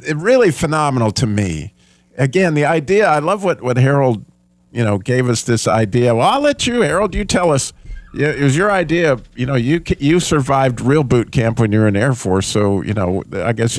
it 0.05 0.15
really 0.17 0.51
phenomenal 0.51 1.11
to 1.11 1.27
me 1.27 1.73
again 2.17 2.53
the 2.53 2.63
idea 2.63 3.05
i 3.07 3.19
love 3.19 3.43
what 3.43 3.61
what 3.61 3.75
harold 3.77 4.23
you 4.71 4.81
know 4.83 4.97
gave 4.97 5.27
us 5.27 5.43
this 5.43 5.67
idea 5.67 6.15
well 6.15 6.27
i'll 6.29 6.39
let 6.41 6.65
you 6.65 6.81
harold 6.81 7.13
you 7.13 7.25
tell 7.25 7.51
us 7.51 7.73
Yeah, 8.13 8.29
it 8.29 8.41
was 8.41 8.55
your 8.55 8.71
idea 8.71 9.17
you 9.35 9.45
know 9.45 9.55
you 9.55 9.81
you 9.99 10.21
survived 10.21 10.79
real 10.79 11.03
boot 11.03 11.31
camp 11.33 11.59
when 11.59 11.73
you 11.73 11.79
were 11.79 11.87
in 11.89 11.95
the 11.95 11.99
air 11.99 12.13
force 12.13 12.47
so 12.47 12.81
you 12.81 12.93
know 12.93 13.23
i 13.33 13.51
guess 13.51 13.77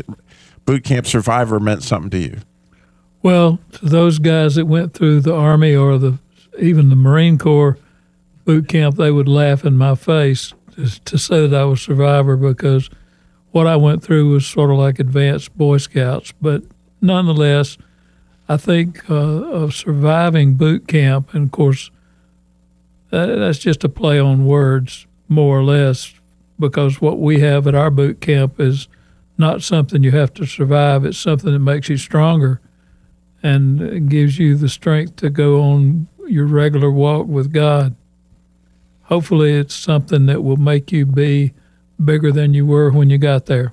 boot 0.67 0.85
camp 0.85 1.07
survivor 1.07 1.59
meant 1.59 1.83
something 1.83 2.11
to 2.11 2.19
you 2.19 2.39
Well, 3.23 3.59
to 3.73 3.87
those 3.87 4.19
guys 4.19 4.57
that 4.57 4.67
went 4.67 4.93
through 4.93 5.21
the 5.21 5.35
Army 5.35 5.75
or 5.75 5.99
the 5.99 6.19
even 6.59 6.89
the 6.89 6.97
Marine 6.97 7.39
Corps 7.39 7.79
boot 8.45 8.69
camp, 8.69 8.97
they 8.97 9.11
would 9.11 9.29
laugh 9.29 9.65
in 9.65 9.77
my 9.77 9.95
face 9.95 10.55
to, 11.05 11.19
say 11.19 11.47
that 11.47 11.61
I 11.61 11.65
was 11.65 11.81
survivor 11.81 12.37
because 12.37 12.91
what 13.51 13.67
I 13.67 13.77
went 13.77 14.03
through 14.03 14.31
was 14.31 14.47
sort 14.47 14.71
of 14.71 14.79
like 14.79 14.99
advanced 14.99 15.57
Boy 15.57 15.79
Scouts. 15.79 16.33
But 16.41 16.63
nonetheless, 17.01 17.79
I 18.49 18.57
think 18.57 19.09
uh, 19.11 19.15
of 19.15 19.75
surviving 19.75 20.55
boot 20.55 20.87
camp, 20.87 21.35
and 21.35 21.45
of 21.47 21.51
course, 21.51 21.91
that, 23.11 23.27
that's 23.27 23.59
just 23.59 23.85
a 23.85 23.89
play 23.89 24.19
on 24.21 24.47
words, 24.47 25.07
more 25.29 25.59
or 25.59 25.65
less, 25.65 26.15
because 26.59 27.01
what 27.01 27.19
we 27.19 27.41
have 27.41 27.67
at 27.67 27.75
our 27.75 27.91
boot 27.91 28.21
camp 28.21 28.61
is 28.61 28.89
not 29.39 29.63
something 29.63 30.03
you 30.03 30.13
have 30.13 30.33
to 30.35 30.47
survive. 30.47 31.05
It's 31.05 31.19
something 31.19 31.53
that 31.53 31.59
makes 31.59 31.89
you 31.89 31.97
stronger 31.97 32.61
and 33.43 34.09
gives 34.11 34.39
you 34.39 34.57
the 34.57 34.69
strength 34.69 35.17
to 35.17 35.31
go 35.31 35.61
on 35.61 36.09
your 36.27 36.47
regular 36.47 36.91
walk 36.91 37.27
with 37.27 37.53
God. 37.53 37.95
Hopefully, 39.05 39.53
it's 39.53 39.75
something 39.75 40.27
that 40.27 40.43
will 40.43 40.57
make 40.57 40.91
you 40.91 41.07
be 41.07 41.53
bigger 42.03 42.33
than 42.33 42.55
you 42.55 42.67
were 42.67 42.91
when 42.91 43.09
you 43.11 43.19
got 43.19 43.47
there. 43.47 43.73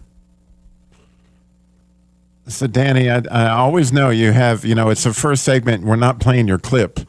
so 2.48 2.68
danny 2.68 3.10
I, 3.10 3.22
I 3.32 3.50
always 3.50 3.92
know 3.94 4.10
you 4.10 4.32
have 4.32 4.66
you 4.66 4.76
know 4.76 4.90
it's 4.90 5.04
the 5.04 5.14
first 5.14 5.44
segment 5.44 5.84
we're 5.86 5.96
not 5.96 6.20
playing 6.20 6.48
your 6.48 6.60
clip 6.60 7.00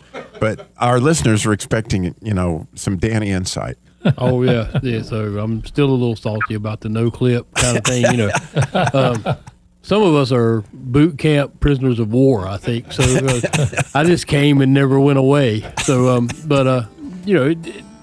but 0.41 0.69
our 0.79 1.01
listeners 1.01 1.45
are 1.45 1.53
expecting 1.53 2.15
you 2.23 2.35
know 2.35 2.67
some 2.75 2.97
danny 2.99 3.31
insight 3.31 3.77
oh 4.19 4.43
yeah, 4.43 4.79
yeah. 4.83 5.03
So 5.03 5.39
I'm 5.39 5.65
still 5.65 5.91
a 5.91 5.93
little 5.93 6.17
salty 6.17 6.55
about 6.55 6.81
the 6.81 6.89
no 6.89 7.11
clip 7.11 7.53
kind 7.55 7.79
of 7.79 7.85
thing. 7.85 8.05
You 8.11 8.17
know, 8.17 8.31
um, 8.95 9.37
some 9.83 10.03
of 10.03 10.15
us 10.15 10.33
are 10.33 10.65
boot 10.73 11.19
camp 11.19 11.61
prisoners 11.61 11.99
of 11.99 12.13
war. 12.13 12.47
I 12.47 12.57
think 12.57 12.93
so. 12.93 13.03
Uh, 13.03 13.83
I 13.95 14.05
just 14.05 14.27
came 14.27 14.61
and 14.61 14.73
never 14.73 14.99
went 14.99 15.19
away. 15.19 15.71
So, 15.83 16.09
um, 16.09 16.29
but 16.47 16.67
uh, 16.67 16.85
you 17.25 17.35
know, 17.35 17.45
it, 17.51 17.59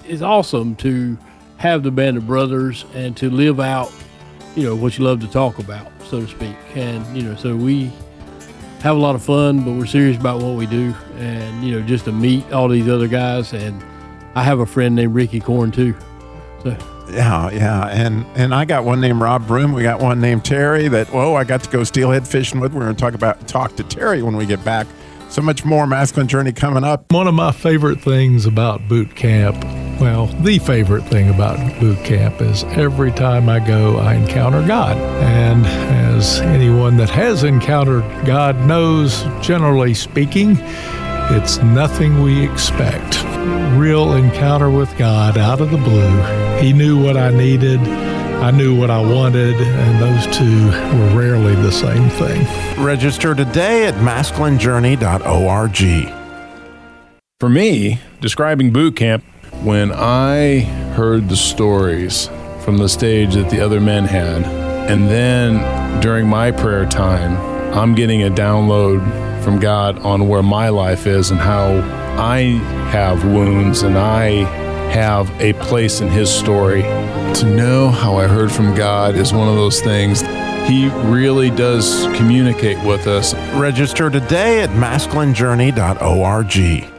it's 0.06 0.22
awesome 0.22 0.76
to 0.78 1.18
have 1.58 1.84
the 1.84 1.92
band 1.92 2.18
of 2.18 2.28
brothers 2.28 2.86
and 2.94 3.16
to 3.18 3.30
live 3.30 3.60
out, 3.60 3.92
you 4.56 4.64
know, 4.64 4.76
what 4.76 4.98
you 4.98 5.06
love 5.06 5.22
to 5.22 5.28
talk 5.28 5.60
about, 5.60 5.92
so 6.04 6.22
to 6.22 6.28
speak. 6.28 6.56
And 6.76 7.06
you 7.16 7.24
know, 7.24 7.36
so 7.36 7.56
we 7.56 7.92
have 8.82 8.96
a 8.96 9.00
lot 9.00 9.16
of 9.16 9.24
fun, 9.24 9.64
but 9.64 9.72
we're 9.72 9.86
serious 9.86 10.18
about 10.18 10.42
what 10.42 10.56
we 10.56 10.66
do. 10.66 10.94
And 11.18 11.64
you 11.64 11.80
know, 11.80 11.86
just 11.86 12.06
to 12.06 12.12
meet 12.12 12.52
all 12.52 12.68
these 12.68 12.88
other 12.88 13.08
guys 13.08 13.54
and 13.54 13.84
I 14.36 14.44
have 14.44 14.60
a 14.60 14.66
friend 14.66 14.96
named 14.96 15.14
Ricky 15.14 15.40
Corn 15.40 15.72
too. 15.72 15.96
So 16.64 16.78
Yeah, 17.12 17.50
yeah, 17.52 17.88
and 17.88 18.26
and 18.36 18.54
I 18.56 18.66
got 18.66 18.86
one 18.86 19.02
named 19.02 19.20
Rob 19.20 19.48
Broom. 19.48 19.74
We 19.74 19.84
got 19.84 20.02
one 20.02 20.22
named 20.22 20.46
Terry. 20.46 20.88
That 20.88 21.14
oh, 21.14 21.36
I 21.36 21.44
got 21.44 21.64
to 21.64 21.70
go 21.70 21.80
steelhead 21.80 22.28
fishing 22.28 22.60
with. 22.60 22.74
We're 22.74 22.82
going 22.82 22.96
to 22.96 23.02
talk 23.02 23.14
about 23.14 23.48
talk 23.48 23.76
to 23.78 23.84
Terry 23.84 24.22
when 24.22 24.38
we 24.38 24.46
get 24.46 24.64
back. 24.64 24.88
So 25.30 25.42
much 25.42 25.64
more 25.64 25.88
masculine 25.88 26.28
journey 26.28 26.52
coming 26.52 26.84
up. 26.84 27.10
One 27.14 27.26
of 27.26 27.34
my 27.34 27.54
favorite 27.54 28.02
things 28.02 28.46
about 28.46 28.86
boot 28.90 29.16
camp, 29.16 29.56
well, 30.02 30.28
the 30.28 30.60
favorite 30.60 31.04
thing 31.04 31.30
about 31.30 31.58
boot 31.80 31.98
camp 32.00 32.42
is 32.42 32.66
every 32.66 33.14
time 33.14 33.48
I 33.48 33.66
go, 33.66 33.96
I 33.96 34.16
encounter 34.16 34.66
God. 34.68 34.98
And 34.98 35.66
as 35.66 36.42
anyone 36.42 36.98
that 36.98 37.10
has 37.12 37.46
encountered 37.46 38.04
God 38.26 38.58
knows, 38.66 39.24
generally 39.42 39.94
speaking, 39.94 40.58
it's 41.32 41.60
nothing 41.60 42.22
we 42.22 42.44
expect. 42.44 43.24
Real 43.78 44.14
encounter 44.14 44.70
with 44.70 44.96
God 44.98 45.38
out 45.38 45.62
of 45.62 45.72
the 45.72 45.78
blue. 45.78 46.22
He 46.60 46.74
knew 46.74 47.02
what 47.02 47.16
I 47.18 47.32
needed. 47.32 47.80
I 47.80 48.52
knew 48.52 48.78
what 48.78 48.90
I 48.90 49.00
wanted, 49.00 49.56
and 49.56 50.02
those 50.02 50.28
two 50.36 50.66
were 50.68 51.20
rarely 51.20 51.56
the 51.56 51.72
same 51.72 52.10
thing. 52.10 52.46
Register 52.84 53.34
today 53.36 53.86
at 53.86 53.94
masculinejourney.org. 53.96 56.14
For 57.40 57.50
me, 57.50 58.00
describing 58.20 58.74
boot 58.74 58.96
camp, 58.96 59.24
when 59.64 59.92
I 59.92 60.62
heard 60.96 61.30
the 61.30 61.38
stories 61.38 62.30
from 62.64 62.78
the 62.78 62.90
stage 62.90 63.36
that 63.36 63.50
the 63.50 63.62
other 63.62 63.80
men 63.80 64.06
had, 64.06 64.44
and 64.92 65.08
then 65.08 66.02
during 66.02 66.28
my 66.28 66.52
prayer 66.52 66.86
time, 66.86 67.38
I'm 67.74 67.96
getting 67.96 68.24
a 68.24 68.30
download 68.30 69.00
from 69.42 69.60
God 69.60 70.00
on 70.00 70.28
where 70.28 70.44
my 70.44 70.70
life 70.70 71.08
is 71.08 71.32
and 71.32 71.40
how 71.40 71.68
I 72.18 72.42
have 72.92 73.24
wounds 73.26 73.84
and 73.84 73.98
I 73.98 74.46
have 74.92 75.30
a 75.42 75.54
place 75.54 76.02
in 76.02 76.10
His 76.10 76.30
story. 76.34 76.82
To 76.82 77.46
know 77.46 77.90
how 77.90 78.18
I 78.18 78.28
heard 78.28 78.52
from 78.52 78.76
God 78.76 79.16
is 79.16 79.34
one 79.34 79.48
of 79.48 79.56
those 79.56 79.82
things. 79.82 80.22
He 80.68 80.90
really 81.10 81.50
does 81.50 82.06
communicate 82.16 82.78
with 82.86 83.08
us. 83.08 83.34
Register 83.56 84.10
today 84.10 84.62
at 84.62 84.70
masculinejourney.org. 84.70 86.91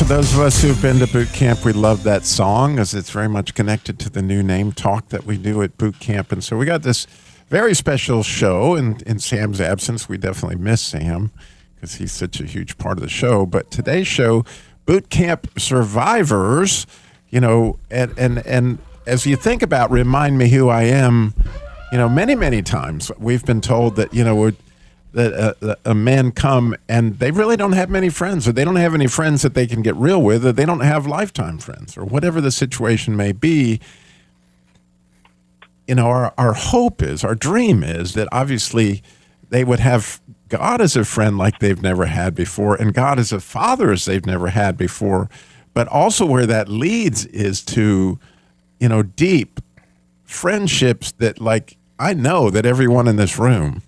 for 0.00 0.04
those 0.06 0.32
of 0.32 0.40
us 0.40 0.62
who've 0.62 0.80
been 0.80 0.98
to 0.98 1.06
boot 1.06 1.28
camp, 1.34 1.62
we 1.62 1.74
love 1.74 2.04
that 2.04 2.24
song 2.24 2.78
as 2.78 2.94
it's 2.94 3.10
very 3.10 3.28
much 3.28 3.54
connected 3.54 3.98
to 3.98 4.08
the 4.08 4.22
new 4.22 4.42
name 4.42 4.72
talk 4.72 5.10
that 5.10 5.26
we 5.26 5.36
do 5.36 5.60
at 5.62 5.76
boot 5.76 6.00
camp. 6.00 6.32
And 6.32 6.42
so 6.42 6.56
we 6.56 6.64
got 6.64 6.82
this 6.82 7.06
very 7.48 7.74
special 7.74 8.22
show. 8.22 8.76
In, 8.76 8.98
in 9.04 9.18
Sam's 9.18 9.60
absence, 9.60 10.08
we 10.08 10.16
definitely 10.16 10.56
miss 10.56 10.80
Sam 10.80 11.32
because 11.74 11.96
he's 11.96 12.12
such 12.12 12.40
a 12.40 12.46
huge 12.46 12.78
part 12.78 12.96
of 12.96 13.02
the 13.02 13.10
show. 13.10 13.44
But 13.44 13.70
today's 13.70 14.06
show, 14.06 14.46
boot 14.86 15.10
camp 15.10 15.50
survivors, 15.58 16.86
you 17.28 17.40
know, 17.40 17.78
and, 17.90 18.14
and, 18.16 18.38
and 18.46 18.78
as 19.06 19.26
you 19.26 19.36
think 19.36 19.60
about 19.60 19.90
remind 19.90 20.38
me 20.38 20.48
who 20.48 20.70
I 20.70 20.84
am, 20.84 21.34
you 21.92 21.98
know, 21.98 22.08
many, 22.08 22.34
many 22.34 22.62
times 22.62 23.12
we've 23.18 23.44
been 23.44 23.60
told 23.60 23.96
that, 23.96 24.14
you 24.14 24.24
know, 24.24 24.34
we're, 24.34 24.54
that 25.12 25.56
uh, 25.62 25.74
a 25.84 25.94
man 25.94 26.32
come 26.32 26.76
and 26.88 27.18
they 27.18 27.30
really 27.30 27.56
don't 27.56 27.72
have 27.72 27.90
many 27.90 28.08
friends, 28.08 28.46
or 28.46 28.52
they 28.52 28.64
don't 28.64 28.76
have 28.76 28.94
any 28.94 29.06
friends 29.06 29.42
that 29.42 29.54
they 29.54 29.66
can 29.66 29.82
get 29.82 29.96
real 29.96 30.22
with, 30.22 30.46
or 30.46 30.52
they 30.52 30.64
don't 30.64 30.80
have 30.80 31.06
lifetime 31.06 31.58
friends, 31.58 31.96
or 31.96 32.04
whatever 32.04 32.40
the 32.40 32.50
situation 32.50 33.16
may 33.16 33.32
be. 33.32 33.80
You 35.88 35.96
know, 35.96 36.06
our, 36.06 36.32
our 36.38 36.52
hope 36.52 37.02
is, 37.02 37.24
our 37.24 37.34
dream 37.34 37.82
is 37.82 38.14
that 38.14 38.28
obviously 38.30 39.02
they 39.48 39.64
would 39.64 39.80
have 39.80 40.20
God 40.48 40.80
as 40.80 40.96
a 40.96 41.04
friend 41.04 41.38
like 41.38 41.58
they've 41.58 41.82
never 41.82 42.06
had 42.06 42.34
before, 42.34 42.76
and 42.76 42.94
God 42.94 43.18
as 43.18 43.32
a 43.32 43.40
father 43.40 43.90
as 43.90 44.04
they've 44.04 44.24
never 44.24 44.48
had 44.48 44.76
before. 44.76 45.28
But 45.74 45.88
also, 45.88 46.26
where 46.26 46.46
that 46.46 46.68
leads 46.68 47.26
is 47.26 47.62
to, 47.66 48.18
you 48.78 48.88
know, 48.88 49.02
deep 49.02 49.60
friendships 50.24 51.12
that, 51.12 51.40
like, 51.40 51.76
I 51.98 52.14
know 52.14 52.50
that 52.50 52.66
everyone 52.66 53.08
in 53.08 53.16
this 53.16 53.38
room 53.38 53.82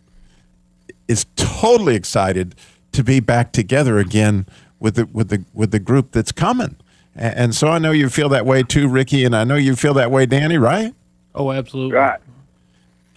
is 1.09 1.27
totally 1.37 1.95
excited 1.95 2.55
to 2.93 3.03
be 3.03 3.21
back 3.21 3.53
together 3.53 3.99
again 3.99 4.47
with 4.79 4.97
the 4.97 5.07
with 5.07 5.29
the 5.29 5.45
with 5.55 5.71
the 5.71 5.79
group 5.79 6.13
that's 6.13 6.33
coming. 6.33 6.77
And, 7.15 7.37
and 7.37 7.55
so 7.55 7.69
I 7.69 7.79
know 7.79 7.91
you 7.91 8.09
feel 8.09 8.29
that 8.31 8.47
way 8.47 8.63
too, 8.63 8.89
Ricky, 8.89 9.25
and 9.25 9.35
I 9.35 9.45
know 9.45 9.57
you 9.57 9.77
feel 9.77 9.95
that 9.95 10.11
way, 10.11 10.27
Danny, 10.27 10.59
right? 10.59 10.95
Oh, 11.35 11.53
absolutely. 11.53 11.97
Right. 11.97 12.21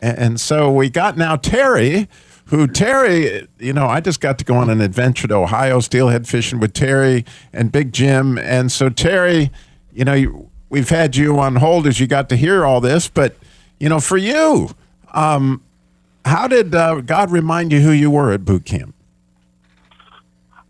And, 0.01 0.17
and 0.17 0.39
so 0.39 0.71
we 0.71 0.89
got 0.89 1.17
now 1.17 1.35
Terry, 1.35 2.07
who 2.45 2.67
Terry, 2.67 3.47
you 3.59 3.73
know, 3.73 3.87
I 3.87 3.99
just 3.99 4.21
got 4.21 4.37
to 4.39 4.45
go 4.45 4.55
on 4.55 4.69
an 4.69 4.81
adventure 4.81 5.27
to 5.27 5.35
Ohio, 5.35 5.79
steelhead 5.79 6.27
fishing 6.27 6.59
with 6.59 6.73
Terry 6.73 7.25
and 7.51 7.71
Big 7.71 7.91
Jim. 7.91 8.37
And 8.37 8.71
so 8.71 8.89
Terry, 8.89 9.51
you 9.93 10.05
know, 10.05 10.13
you, 10.13 10.49
we've 10.69 10.89
had 10.89 11.15
you 11.15 11.39
on 11.39 11.55
hold 11.57 11.87
as 11.87 11.99
you 11.99 12.07
got 12.07 12.29
to 12.29 12.35
hear 12.35 12.65
all 12.65 12.81
this, 12.81 13.07
but 13.07 13.35
you 13.79 13.89
know, 13.89 13.99
for 13.99 14.17
you, 14.17 14.69
um, 15.13 15.61
how 16.25 16.47
did 16.47 16.73
uh, 16.73 17.01
God 17.01 17.29
remind 17.29 17.71
you 17.71 17.81
who 17.81 17.91
you 17.91 18.09
were 18.09 18.31
at 18.31 18.43
boot 18.43 18.65
camp? 18.65 18.95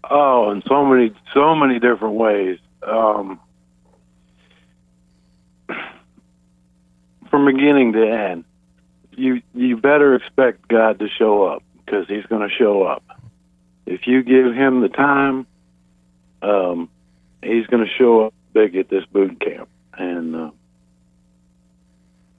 Oh, 0.08 0.52
in 0.52 0.62
so 0.68 0.86
many, 0.86 1.16
so 1.34 1.56
many 1.56 1.80
different 1.80 2.16
ways. 2.16 2.60
Um, 2.84 3.40
from 7.30 7.46
beginning 7.46 7.94
to 7.94 8.06
end, 8.06 8.44
you 9.12 9.42
you 9.54 9.78
better 9.78 10.14
expect 10.16 10.68
God 10.68 11.00
to 11.00 11.08
show 11.08 11.46
up 11.46 11.64
because 11.84 12.06
He's 12.08 12.26
going 12.26 12.48
to 12.48 12.54
show 12.54 12.84
up. 12.84 13.04
If 13.86 14.08
you 14.08 14.24
give 14.24 14.54
Him 14.54 14.82
the 14.82 14.90
time, 14.90 15.48
um, 16.42 16.90
He's 17.42 17.66
going 17.68 17.84
to 17.84 17.92
show 17.98 18.26
up 18.26 18.34
big 18.54 18.76
at 18.76 18.90
this 18.90 19.06
boot 19.06 19.40
camp, 19.40 19.70
and 19.94 20.36
uh, 20.36 20.52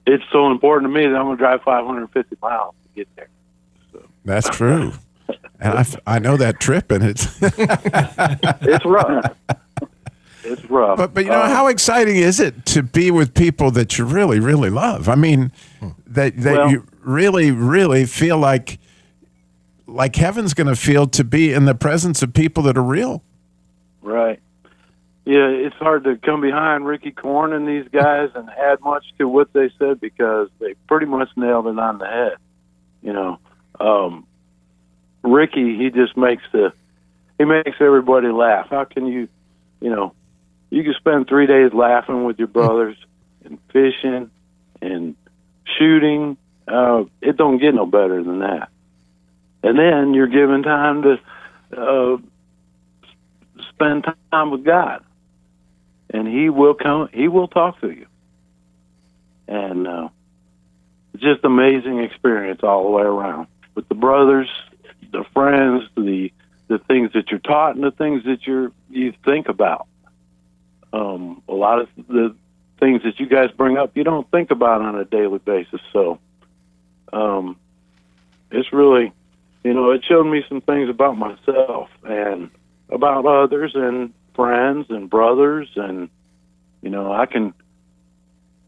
it's 0.05 0.23
so 0.31 0.51
important 0.51 0.93
to 0.93 0.97
me 0.97 1.05
that 1.07 1.15
I'm 1.15 1.25
going 1.25 1.37
to 1.37 1.43
drive 1.43 1.63
550 1.63 2.37
miles 2.41 2.75
get 2.97 3.07
there. 3.15 3.27
That's 4.25 4.49
true. 4.49 4.91
And 5.59 5.73
I, 5.73 5.85
I 6.05 6.19
know 6.19 6.37
that 6.37 6.59
trip, 6.59 6.91
and 6.91 7.03
it's 7.03 7.25
It's 7.41 8.85
rough. 8.85 9.35
it's 10.43 10.63
rough. 10.69 10.97
But 10.97 11.15
but 11.15 11.25
you 11.25 11.31
know 11.31 11.41
Um, 11.41 11.49
how 11.49 11.65
exciting 11.65 12.17
is 12.17 12.39
it 12.39 12.63
to 12.67 12.83
be 12.83 13.09
with 13.09 13.33
people 13.33 13.71
that 13.71 13.97
you 13.97 14.05
really 14.05 14.39
really 14.39 14.69
love? 14.69 15.09
I 15.09 15.15
mean, 15.15 15.51
that 16.05 16.37
that 16.37 16.57
Well- 16.57 16.69
you 16.71 16.85
really 17.01 17.49
really 17.49 18.05
feel 18.05 18.37
like 18.37 18.77
like 19.87 20.15
heaven's 20.15 20.53
going 20.53 20.67
to 20.67 20.75
feel 20.75 21.07
to 21.07 21.23
be 21.23 21.51
in 21.53 21.65
the 21.65 21.73
presence 21.73 22.21
of 22.21 22.33
people 22.33 22.61
that 22.63 22.77
are 22.77 22.83
real. 22.83 23.23
Right. 24.03 24.39
Yeah, 25.25 25.47
it's 25.47 25.75
hard 25.77 26.03
to 26.03 26.17
come 26.17 26.39
behind 26.41 26.85
Ricky 26.85 27.11
Korn 27.11 27.51
and 27.51 27.67
these 27.67 27.87
guys 27.91 28.29
and 28.35 28.47
add 28.49 28.79
much 28.81 29.05
to 29.17 29.27
what 29.27 29.51
they 29.53 29.71
said 29.79 29.99
because 29.99 30.49
they 30.59 30.75
pretty 30.87 31.05
much 31.07 31.29
nailed 31.35 31.65
it 31.67 31.79
on 31.79 31.97
the 31.97 32.05
head. 32.05 32.33
You 33.07 33.13
know, 33.13 33.39
um, 33.79 34.27
Ricky, 35.23 35.77
he 35.77 35.91
just 35.91 36.17
makes 36.17 36.43
the 36.51 36.73
he 37.37 37.45
makes 37.45 37.77
everybody 37.79 38.27
laugh. 38.27 38.67
How 38.69 38.83
can 38.83 39.07
you, 39.07 39.29
you 39.79 39.89
know, 39.89 40.13
you 40.69 40.83
can 40.83 40.93
spend 40.95 41.29
three 41.29 41.47
days 41.47 41.71
laughing 41.71 42.25
with 42.25 42.37
your 42.37 42.49
brothers 42.49 42.97
and 43.45 43.59
fishing 43.71 44.29
and 44.81 45.15
shooting. 45.77 46.35
Uh, 46.67 47.05
it 47.21 47.37
don't 47.37 47.59
get 47.59 47.73
no 47.73 47.85
better 47.85 48.21
than 48.21 48.39
that. 48.39 48.67
And 49.63 49.79
then 49.79 50.13
you're 50.13 50.27
given 50.27 50.63
time 50.63 51.03
to 51.03 51.19
uh, 51.77 52.17
spend 53.69 54.05
time 54.33 54.51
with 54.51 54.65
God, 54.65 55.01
and 56.09 56.27
He 56.27 56.49
will 56.49 56.73
come. 56.73 57.07
He 57.13 57.29
will 57.29 57.47
talk 57.47 57.79
to 57.79 57.89
you, 57.89 58.07
and 59.47 59.87
uh, 59.87 60.09
just 61.19 61.43
amazing 61.43 61.99
experience 61.99 62.61
all 62.63 62.83
the 62.83 62.89
way 62.89 63.03
around 63.03 63.47
with 63.75 63.87
the 63.89 63.95
brothers, 63.95 64.49
the 65.11 65.23
friends, 65.33 65.83
the 65.95 66.31
the 66.67 66.79
things 66.79 67.13
that 67.13 67.29
you're 67.29 67.39
taught, 67.39 67.75
and 67.75 67.83
the 67.83 67.91
things 67.91 68.23
that 68.25 68.45
you're 68.45 68.71
you 68.89 69.13
think 69.23 69.47
about. 69.49 69.87
Um, 70.93 71.41
a 71.47 71.53
lot 71.53 71.79
of 71.79 71.89
the 72.07 72.35
things 72.79 73.03
that 73.03 73.19
you 73.19 73.27
guys 73.27 73.51
bring 73.51 73.77
up, 73.77 73.95
you 73.95 74.03
don't 74.03 74.29
think 74.31 74.51
about 74.51 74.81
on 74.81 74.95
a 74.95 75.05
daily 75.05 75.39
basis. 75.39 75.81
So, 75.91 76.19
um, 77.11 77.57
it's 78.51 78.71
really, 78.71 79.11
you 79.63 79.73
know, 79.73 79.91
it 79.91 80.03
showed 80.05 80.25
me 80.25 80.43
some 80.47 80.61
things 80.61 80.89
about 80.89 81.17
myself 81.17 81.89
and 82.03 82.49
about 82.89 83.25
others 83.25 83.73
and 83.75 84.13
friends 84.37 84.85
and 84.89 85.09
brothers 85.09 85.67
and 85.75 86.09
you 86.81 86.89
know 86.89 87.11
i 87.11 87.25
can 87.25 87.53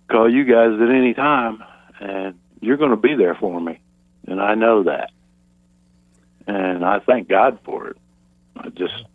call 0.10 0.30
you 0.30 0.44
guys 0.44 0.72
at 0.82 0.90
any 0.90 1.14
time 1.14 1.64
going 2.90 3.02
to 3.02 3.08
be 3.08 3.16
there 3.16 3.36
for 3.36 3.60
me 3.60 3.80
and 4.28 4.42
i 4.42 4.56
know 4.56 4.84
that. 4.84 5.12
And 6.48 6.84
i 6.84 7.00
thank 7.00 7.28
god 7.28 7.60
for 7.64 7.88
it. 7.90 7.98
I 8.56 8.70
just 8.70 9.06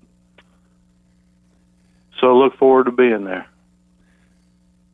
so 2.21 2.37
look 2.37 2.57
forward 2.57 2.85
to 2.85 2.93
being 2.93 3.25
there. 3.25 3.47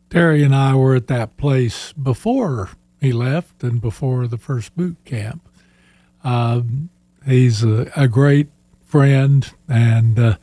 Terry 0.09 0.43
and 0.43 0.55
I 0.55 0.75
were 0.75 0.97
at 0.97 1.07
that 1.07 1.37
place 1.37 1.93
before 1.93 2.71
he 3.01 3.13
left 3.13 3.63
and 3.63 3.81
before 3.81 4.27
the 4.27 4.39
first 4.39 4.77
boot 4.77 4.97
camp. 5.05 5.49
Um, 6.25 6.89
he's 7.25 7.63
a, 7.63 7.91
a 7.95 8.09
great 8.09 8.49
friend, 8.85 9.51
and 9.69 10.19
uh, 10.19 10.37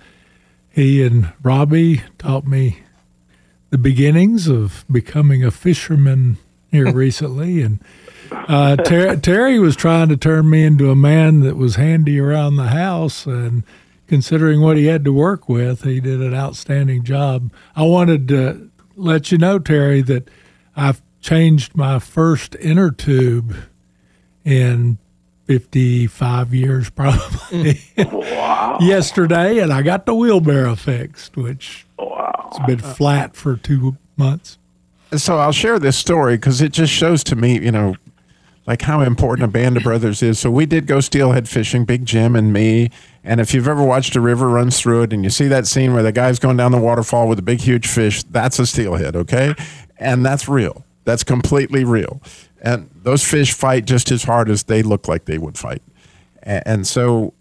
he 0.69 1.03
and 1.03 1.33
Robbie 1.43 2.03
taught 2.17 2.47
me 2.47 2.79
the 3.69 3.77
beginnings 3.77 4.47
of 4.47 4.85
becoming 4.89 5.43
a 5.43 5.51
fisherman 5.51 6.37
here 6.71 6.91
recently. 6.93 7.61
And 7.61 7.79
uh, 8.31 8.75
Ter- 8.77 9.15
Terry 9.17 9.59
was 9.59 9.75
trying 9.75 10.09
to 10.09 10.17
turn 10.17 10.49
me 10.49 10.63
into 10.63 10.91
a 10.91 10.95
man 10.95 11.41
that 11.41 11.55
was 11.55 11.75
handy 11.75 12.19
around 12.19 12.55
the 12.55 12.67
house, 12.67 13.25
and 13.25 13.63
considering 14.07 14.61
what 14.61 14.77
he 14.77 14.85
had 14.85 15.05
to 15.05 15.13
work 15.13 15.47
with, 15.47 15.83
he 15.83 15.99
did 15.99 16.21
an 16.21 16.33
outstanding 16.33 17.03
job. 17.03 17.51
I 17.75 17.83
wanted 17.83 18.27
to 18.29 18.69
let 18.95 19.31
you 19.31 19.37
know, 19.37 19.59
Terry, 19.59 20.01
that 20.01 20.29
I've 20.75 21.01
changed 21.21 21.75
my 21.75 21.99
first 21.99 22.55
inner 22.55 22.91
tube 22.91 23.55
in 24.45 24.97
55 25.45 26.53
years 26.53 26.89
probably 26.95 27.79
wow. 27.97 28.77
yesterday 28.81 29.59
and 29.59 29.71
i 29.71 29.81
got 29.81 30.05
the 30.05 30.13
wheelbarrow 30.13 30.75
fixed 30.75 31.37
which 31.37 31.85
wow. 31.97 32.49
it's 32.49 32.65
been 32.65 32.79
flat 32.79 33.35
for 33.35 33.55
two 33.55 33.97
months 34.17 34.57
So 35.15 35.37
I'll 35.37 35.51
share 35.51 35.79
this 35.79 35.97
story 35.97 36.35
because 36.35 36.61
it 36.61 36.73
just 36.73 36.91
shows 36.91 37.23
to 37.25 37.35
me, 37.35 37.59
you 37.59 37.71
know, 37.71 37.95
like 38.65 38.81
how 38.81 39.01
important 39.01 39.45
a 39.45 39.51
band 39.51 39.77
of 39.77 39.83
brothers 39.83 40.21
is. 40.21 40.37
So 40.37 40.51
we 40.51 40.65
did 40.65 40.87
go 40.87 40.97
steelhead 40.97 41.47
fishing, 41.47 41.85
Big 41.85 42.05
Jim 42.05 42.35
and 42.35 42.51
me. 42.51 42.91
And 43.23 43.39
if 43.39 43.53
you've 43.53 43.67
ever 43.67 43.83
watched 43.83 44.15
a 44.17 44.21
river 44.21 44.49
runs 44.49 44.79
through 44.79 45.03
it 45.03 45.13
and 45.13 45.23
you 45.23 45.29
see 45.29 45.47
that 45.47 45.65
scene 45.67 45.93
where 45.93 46.03
the 46.03 46.11
guy's 46.11 46.39
going 46.39 46.57
down 46.57 46.73
the 46.73 46.77
waterfall 46.77 47.29
with 47.29 47.39
a 47.39 47.43
big, 47.43 47.61
huge 47.61 47.87
fish, 47.87 48.23
that's 48.23 48.59
a 48.59 48.65
steelhead, 48.65 49.15
okay? 49.15 49.55
And 49.97 50.25
that's 50.25 50.49
real. 50.49 50.83
That's 51.05 51.23
completely 51.23 51.85
real. 51.85 52.21
And 52.61 52.89
those 52.93 53.23
fish 53.23 53.53
fight 53.53 53.85
just 53.85 54.11
as 54.11 54.23
hard 54.23 54.49
as 54.49 54.63
they 54.63 54.83
look 54.83 55.07
like 55.07 55.25
they 55.25 55.37
would 55.37 55.57
fight. 55.57 55.81
And 56.43 56.85
so 56.85 57.33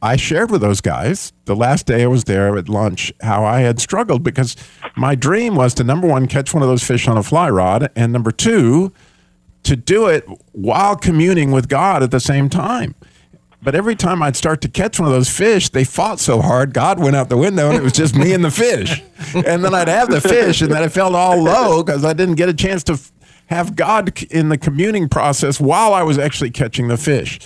I 0.00 0.16
shared 0.16 0.50
with 0.50 0.60
those 0.60 0.80
guys 0.80 1.32
the 1.46 1.56
last 1.56 1.86
day 1.86 2.04
I 2.04 2.06
was 2.06 2.24
there 2.24 2.56
at 2.56 2.68
lunch 2.68 3.12
how 3.20 3.44
I 3.44 3.60
had 3.60 3.80
struggled 3.80 4.22
because 4.22 4.56
my 4.96 5.14
dream 5.14 5.56
was 5.56 5.74
to 5.74 5.84
number 5.84 6.06
one, 6.06 6.26
catch 6.26 6.54
one 6.54 6.62
of 6.62 6.68
those 6.68 6.84
fish 6.84 7.08
on 7.08 7.16
a 7.16 7.22
fly 7.22 7.50
rod, 7.50 7.90
and 7.96 8.12
number 8.12 8.30
two, 8.30 8.92
to 9.64 9.74
do 9.76 10.06
it 10.06 10.26
while 10.52 10.94
communing 10.96 11.50
with 11.50 11.68
God 11.68 12.02
at 12.02 12.10
the 12.10 12.20
same 12.20 12.48
time. 12.48 12.94
But 13.60 13.74
every 13.74 13.96
time 13.96 14.22
I'd 14.22 14.36
start 14.36 14.60
to 14.60 14.68
catch 14.68 15.00
one 15.00 15.08
of 15.08 15.12
those 15.12 15.28
fish, 15.28 15.70
they 15.70 15.82
fought 15.82 16.20
so 16.20 16.40
hard, 16.40 16.72
God 16.72 17.00
went 17.00 17.16
out 17.16 17.28
the 17.28 17.36
window 17.36 17.68
and 17.68 17.76
it 17.76 17.82
was 17.82 17.92
just 17.92 18.14
me 18.14 18.32
and 18.32 18.44
the 18.44 18.52
fish. 18.52 19.02
And 19.34 19.64
then 19.64 19.74
I'd 19.74 19.88
have 19.88 20.10
the 20.10 20.20
fish 20.20 20.62
and 20.62 20.70
then 20.70 20.80
I 20.80 20.88
felt 20.88 21.14
all 21.14 21.42
low 21.42 21.82
because 21.82 22.04
I 22.04 22.12
didn't 22.12 22.36
get 22.36 22.48
a 22.48 22.54
chance 22.54 22.84
to 22.84 23.00
have 23.46 23.74
God 23.74 24.22
in 24.30 24.48
the 24.48 24.58
communing 24.58 25.08
process 25.08 25.60
while 25.60 25.92
I 25.92 26.04
was 26.04 26.18
actually 26.18 26.50
catching 26.50 26.86
the 26.86 26.96
fish. 26.96 27.40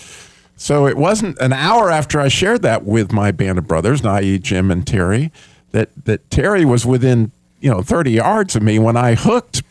So 0.63 0.87
it 0.87 0.97
wasn't 0.97 1.41
an 1.41 1.53
hour 1.53 1.91
after 1.91 2.21
I 2.21 2.29
shared 2.29 2.63
that 2.63 2.85
with 2.85 3.11
my 3.11 3.33
band 3.33 3.59
of 3.59 3.67
brothers, 3.67 4.07
i.e. 4.07 4.39
Jim 4.39 4.71
and 4.71 4.87
Terry, 4.87 5.33
that, 5.73 5.91
that 6.05 6.31
Terry 6.31 6.65
was 6.65 6.87
within, 6.87 7.33
you 7.59 7.69
know, 7.69 7.83
30 7.83 8.13
yards 8.13 8.55
of 8.55 8.63
me 8.63 8.79
when 8.79 8.97
I 8.97 9.17
hooked 9.17 9.65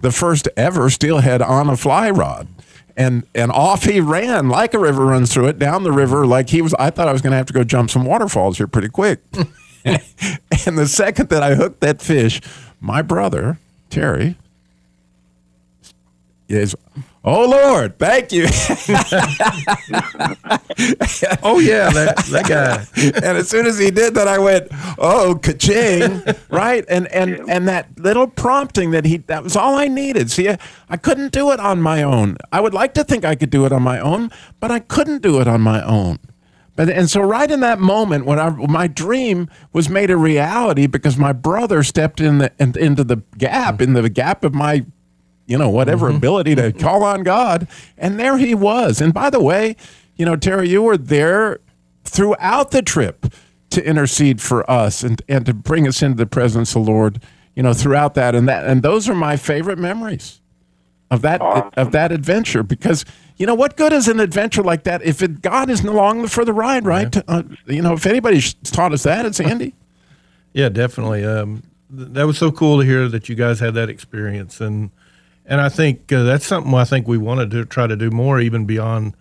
the 0.00 0.10
first 0.10 0.48
ever 0.56 0.90
steelhead 0.90 1.42
on 1.42 1.70
a 1.70 1.76
fly 1.76 2.10
rod. 2.10 2.48
And 2.96 3.24
and 3.36 3.52
off 3.52 3.84
he 3.84 4.00
ran 4.00 4.48
like 4.48 4.74
a 4.74 4.80
river 4.80 5.06
runs 5.06 5.32
through 5.32 5.46
it 5.46 5.60
down 5.60 5.84
the 5.84 5.92
river 5.92 6.26
like 6.26 6.48
he 6.50 6.60
was 6.60 6.74
I 6.74 6.90
thought 6.90 7.06
I 7.06 7.12
was 7.12 7.22
going 7.22 7.30
to 7.30 7.36
have 7.36 7.46
to 7.46 7.52
go 7.52 7.62
jump 7.62 7.90
some 7.90 8.04
waterfalls 8.04 8.58
here 8.58 8.66
pretty 8.66 8.88
quick. 8.88 9.20
and 9.84 10.76
the 10.76 10.88
second 10.88 11.28
that 11.28 11.44
I 11.44 11.54
hooked 11.54 11.80
that 11.82 12.02
fish, 12.02 12.40
my 12.80 13.00
brother, 13.00 13.60
Terry, 13.90 14.36
is, 16.48 16.74
oh 17.24 17.48
Lord, 17.48 17.98
thank 17.98 18.32
you. 18.32 18.44
oh 21.42 21.58
yeah, 21.58 21.90
that, 21.90 22.24
that 22.30 22.46
guy. 22.48 22.86
and 23.02 23.38
as 23.38 23.48
soon 23.48 23.66
as 23.66 23.78
he 23.78 23.90
did 23.90 24.14
that, 24.14 24.28
I 24.28 24.38
went, 24.38 24.68
oh, 24.98 25.38
ka-ching, 25.42 26.22
right? 26.50 26.84
And 26.88 27.06
and 27.08 27.48
and 27.48 27.68
that 27.68 27.98
little 27.98 28.26
prompting 28.26 28.90
that 28.92 29.04
he 29.04 29.18
that 29.18 29.42
was 29.42 29.56
all 29.56 29.76
I 29.76 29.88
needed. 29.88 30.30
See, 30.30 30.48
I, 30.48 30.58
I 30.88 30.96
couldn't 30.96 31.32
do 31.32 31.50
it 31.52 31.60
on 31.60 31.80
my 31.80 32.02
own. 32.02 32.36
I 32.50 32.60
would 32.60 32.74
like 32.74 32.94
to 32.94 33.04
think 33.04 33.24
I 33.24 33.34
could 33.34 33.50
do 33.50 33.64
it 33.66 33.72
on 33.72 33.82
my 33.82 33.98
own, 33.98 34.30
but 34.60 34.70
I 34.70 34.78
couldn't 34.80 35.22
do 35.22 35.40
it 35.40 35.48
on 35.48 35.60
my 35.60 35.82
own. 35.82 36.18
But 36.74 36.88
and 36.88 37.10
so 37.10 37.20
right 37.20 37.50
in 37.50 37.60
that 37.60 37.80
moment 37.80 38.24
when 38.24 38.38
I 38.38 38.50
my 38.50 38.86
dream 38.86 39.50
was 39.72 39.88
made 39.88 40.10
a 40.10 40.16
reality 40.16 40.86
because 40.86 41.18
my 41.18 41.32
brother 41.32 41.82
stepped 41.82 42.20
in 42.20 42.38
the 42.38 42.52
in, 42.58 42.76
into 42.78 43.04
the 43.04 43.22
gap 43.36 43.82
in 43.82 43.92
the 43.92 44.08
gap 44.08 44.42
of 44.42 44.54
my 44.54 44.86
you 45.46 45.58
know 45.58 45.68
whatever 45.68 46.08
ability 46.08 46.54
to 46.54 46.72
call 46.72 47.02
on 47.02 47.22
God 47.22 47.66
and 47.98 48.18
there 48.18 48.38
he 48.38 48.54
was. 48.54 49.00
And 49.00 49.12
by 49.12 49.30
the 49.30 49.40
way, 49.40 49.76
you 50.16 50.24
know 50.24 50.36
Terry 50.36 50.68
you 50.68 50.82
were 50.82 50.96
there 50.96 51.60
throughout 52.04 52.70
the 52.70 52.82
trip 52.82 53.26
to 53.70 53.84
intercede 53.84 54.40
for 54.40 54.68
us 54.70 55.02
and 55.02 55.22
and 55.28 55.46
to 55.46 55.54
bring 55.54 55.86
us 55.88 56.02
into 56.02 56.16
the 56.16 56.26
presence 56.26 56.74
of 56.76 56.84
the 56.84 56.90
Lord, 56.90 57.22
you 57.54 57.62
know 57.62 57.72
throughout 57.74 58.14
that 58.14 58.34
and 58.34 58.48
that 58.48 58.66
and 58.66 58.82
those 58.82 59.08
are 59.08 59.14
my 59.14 59.36
favorite 59.36 59.78
memories 59.78 60.40
of 61.10 61.22
that 61.22 61.40
of 61.76 61.92
that 61.92 62.10
adventure 62.12 62.62
because 62.62 63.04
you 63.36 63.46
know 63.46 63.54
what 63.54 63.76
good 63.76 63.92
is 63.92 64.08
an 64.08 64.20
adventure 64.20 64.62
like 64.62 64.84
that 64.84 65.02
if 65.02 65.22
it, 65.22 65.42
God 65.42 65.68
isn't 65.68 65.86
along 65.88 66.26
for 66.28 66.44
the 66.44 66.52
ride, 66.52 66.86
right? 66.86 67.14
Uh, 67.28 67.42
you 67.66 67.82
know, 67.82 67.92
if 67.94 68.06
anybody's 68.06 68.54
taught 68.54 68.92
us 68.92 69.02
that, 69.04 69.26
it's 69.26 69.40
Andy. 69.40 69.74
Yeah, 70.54 70.68
definitely. 70.68 71.24
Um, 71.24 71.62
th- 71.96 72.10
that 72.10 72.26
was 72.26 72.36
so 72.36 72.52
cool 72.52 72.78
to 72.78 72.84
hear 72.84 73.08
that 73.08 73.30
you 73.30 73.34
guys 73.34 73.58
had 73.58 73.72
that 73.72 73.88
experience, 73.88 74.60
and 74.60 74.90
and 75.52 75.60
I 75.60 75.68
think 75.68 76.10
uh, 76.10 76.22
that's 76.22 76.46
something 76.46 76.72
I 76.72 76.84
think 76.84 77.06
we 77.06 77.18
wanted 77.18 77.50
to 77.50 77.66
try 77.66 77.86
to 77.86 77.94
do 77.94 78.10
more, 78.10 78.40
even 78.40 78.64
beyond 78.64 79.14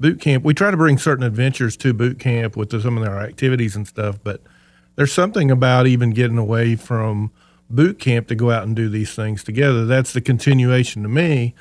boot 0.00 0.18
camp. 0.18 0.42
We 0.42 0.54
try 0.54 0.70
to 0.70 0.78
bring 0.78 0.96
certain 0.96 1.24
adventures 1.24 1.76
to 1.76 1.92
boot 1.92 2.18
camp 2.18 2.56
with 2.56 2.70
the, 2.70 2.80
some 2.80 2.96
of 2.96 3.06
our 3.06 3.20
activities 3.20 3.76
and 3.76 3.86
stuff, 3.86 4.18
but 4.24 4.40
there's 4.96 5.12
something 5.12 5.50
about 5.50 5.86
even 5.86 6.12
getting 6.12 6.38
away 6.38 6.74
from 6.76 7.32
boot 7.68 7.98
camp 7.98 8.28
to 8.28 8.34
go 8.34 8.50
out 8.50 8.62
and 8.62 8.74
do 8.74 8.88
these 8.88 9.14
things 9.14 9.44
together. 9.44 9.84
That's 9.84 10.14
the 10.14 10.22
continuation 10.22 11.02
to 11.02 11.08
me 11.10 11.54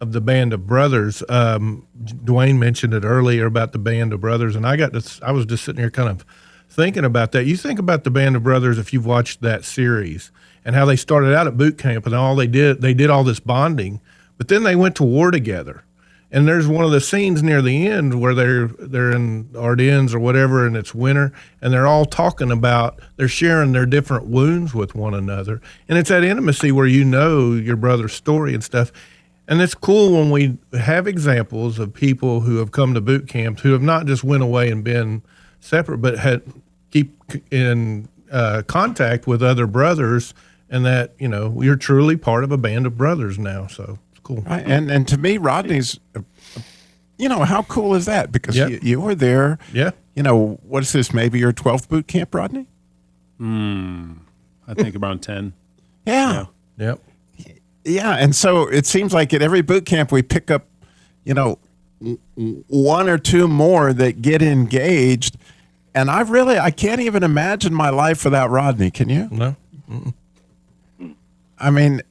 of 0.00 0.12
the 0.12 0.22
band 0.22 0.54
of 0.54 0.66
brothers. 0.66 1.22
Um, 1.28 1.86
Dwayne 2.02 2.56
mentioned 2.56 2.94
it 2.94 3.04
earlier 3.04 3.44
about 3.44 3.72
the 3.72 3.78
band 3.78 4.14
of 4.14 4.22
brothers, 4.22 4.56
and 4.56 4.66
I 4.66 4.76
got 4.76 4.94
to. 4.94 5.20
I 5.22 5.32
was 5.32 5.44
just 5.44 5.64
sitting 5.64 5.82
here 5.82 5.90
kind 5.90 6.08
of 6.08 6.24
thinking 6.70 7.04
about 7.04 7.32
that. 7.32 7.44
You 7.44 7.58
think 7.58 7.78
about 7.78 8.04
the 8.04 8.10
band 8.10 8.34
of 8.34 8.42
brothers 8.42 8.78
if 8.78 8.94
you've 8.94 9.04
watched 9.04 9.42
that 9.42 9.66
series 9.66 10.30
and 10.68 10.76
how 10.76 10.84
they 10.84 10.96
started 10.96 11.34
out 11.34 11.46
at 11.46 11.56
boot 11.56 11.78
camp 11.78 12.04
and 12.04 12.14
all 12.14 12.36
they 12.36 12.46
did. 12.46 12.82
They 12.82 12.92
did 12.92 13.08
all 13.08 13.24
this 13.24 13.40
bonding, 13.40 14.02
but 14.36 14.48
then 14.48 14.64
they 14.64 14.76
went 14.76 14.96
to 14.96 15.02
war 15.02 15.30
together. 15.30 15.82
And 16.30 16.46
there's 16.46 16.68
one 16.68 16.84
of 16.84 16.90
the 16.90 17.00
scenes 17.00 17.42
near 17.42 17.62
the 17.62 17.86
end 17.86 18.20
where 18.20 18.34
they're 18.34 18.66
they're 18.66 19.10
in 19.10 19.48
Ardennes 19.56 20.14
or 20.14 20.18
whatever, 20.18 20.66
and 20.66 20.76
it's 20.76 20.94
winter, 20.94 21.32
and 21.62 21.72
they're 21.72 21.86
all 21.86 22.04
talking 22.04 22.50
about 22.50 23.00
they're 23.16 23.28
sharing 23.28 23.72
their 23.72 23.86
different 23.86 24.26
wounds 24.26 24.74
with 24.74 24.94
one 24.94 25.14
another, 25.14 25.62
and 25.88 25.96
it's 25.96 26.10
that 26.10 26.22
intimacy 26.22 26.70
where 26.70 26.86
you 26.86 27.02
know 27.02 27.54
your 27.54 27.76
brother's 27.76 28.12
story 28.12 28.52
and 28.52 28.62
stuff. 28.62 28.92
And 29.48 29.62
it's 29.62 29.74
cool 29.74 30.18
when 30.18 30.30
we 30.30 30.58
have 30.78 31.06
examples 31.06 31.78
of 31.78 31.94
people 31.94 32.40
who 32.40 32.56
have 32.56 32.72
come 32.72 32.92
to 32.92 33.00
boot 33.00 33.26
camps 33.26 33.62
who 33.62 33.72
have 33.72 33.80
not 33.80 34.04
just 34.04 34.22
went 34.22 34.42
away 34.42 34.70
and 34.70 34.84
been 34.84 35.22
separate, 35.60 36.02
but 36.02 36.18
had 36.18 36.42
keep 36.90 37.18
in 37.50 38.06
uh, 38.30 38.62
contact 38.66 39.26
with 39.26 39.42
other 39.42 39.66
brothers, 39.66 40.34
and 40.70 40.84
that 40.86 41.14
you 41.18 41.28
know 41.28 41.60
you're 41.62 41.76
truly 41.76 42.16
part 42.16 42.44
of 42.44 42.52
a 42.52 42.58
band 42.58 42.86
of 42.86 42.96
brothers 42.96 43.38
now. 43.38 43.66
So 43.66 43.98
it's 44.12 44.20
cool. 44.20 44.42
Right. 44.42 44.64
And 44.66 44.90
and 44.90 45.06
to 45.08 45.16
me, 45.18 45.38
Rodney's, 45.38 45.98
you 47.16 47.28
know, 47.28 47.44
how 47.44 47.62
cool 47.64 47.94
is 47.94 48.06
that? 48.06 48.30
Because 48.32 48.56
Yep. 48.56 48.70
you, 48.70 48.78
you 48.82 49.00
were 49.00 49.14
there. 49.14 49.58
Yeah. 49.72 49.90
You 50.14 50.22
know, 50.22 50.58
what 50.62 50.82
is 50.82 50.92
this? 50.92 51.12
Maybe 51.14 51.38
your 51.38 51.52
twelfth 51.52 51.88
boot 51.88 52.06
camp, 52.06 52.34
Rodney? 52.34 52.66
Hmm. 53.38 54.12
I 54.66 54.74
think 54.74 54.94
around 54.96 55.20
10. 55.20 55.54
Yeah. 56.04 56.46
Yep. 56.76 57.00
Yeah, 57.84 58.16
and 58.16 58.36
so 58.36 58.66
it 58.68 58.84
seems 58.84 59.14
like 59.14 59.32
at 59.32 59.40
every 59.40 59.62
boot 59.62 59.86
camp 59.86 60.12
we 60.12 60.20
pick 60.20 60.50
up, 60.50 60.66
you 61.24 61.32
know, 61.32 61.58
w- 62.00 62.18
w- 62.36 62.64
one 62.68 63.08
or 63.08 63.16
two 63.16 63.48
more 63.48 63.94
that 63.94 64.20
get 64.20 64.42
engaged, 64.42 65.38
and 65.94 66.10
I 66.10 66.20
really 66.20 66.58
I 66.58 66.70
can't 66.70 67.00
even 67.00 67.22
imagine 67.22 67.72
my 67.72 67.88
life 67.88 68.24
without 68.24 68.50
Rodney. 68.50 68.90
Can 68.90 69.08
you? 69.08 69.28
No. 69.30 69.56
I 71.60 71.70
mean, 71.70 72.02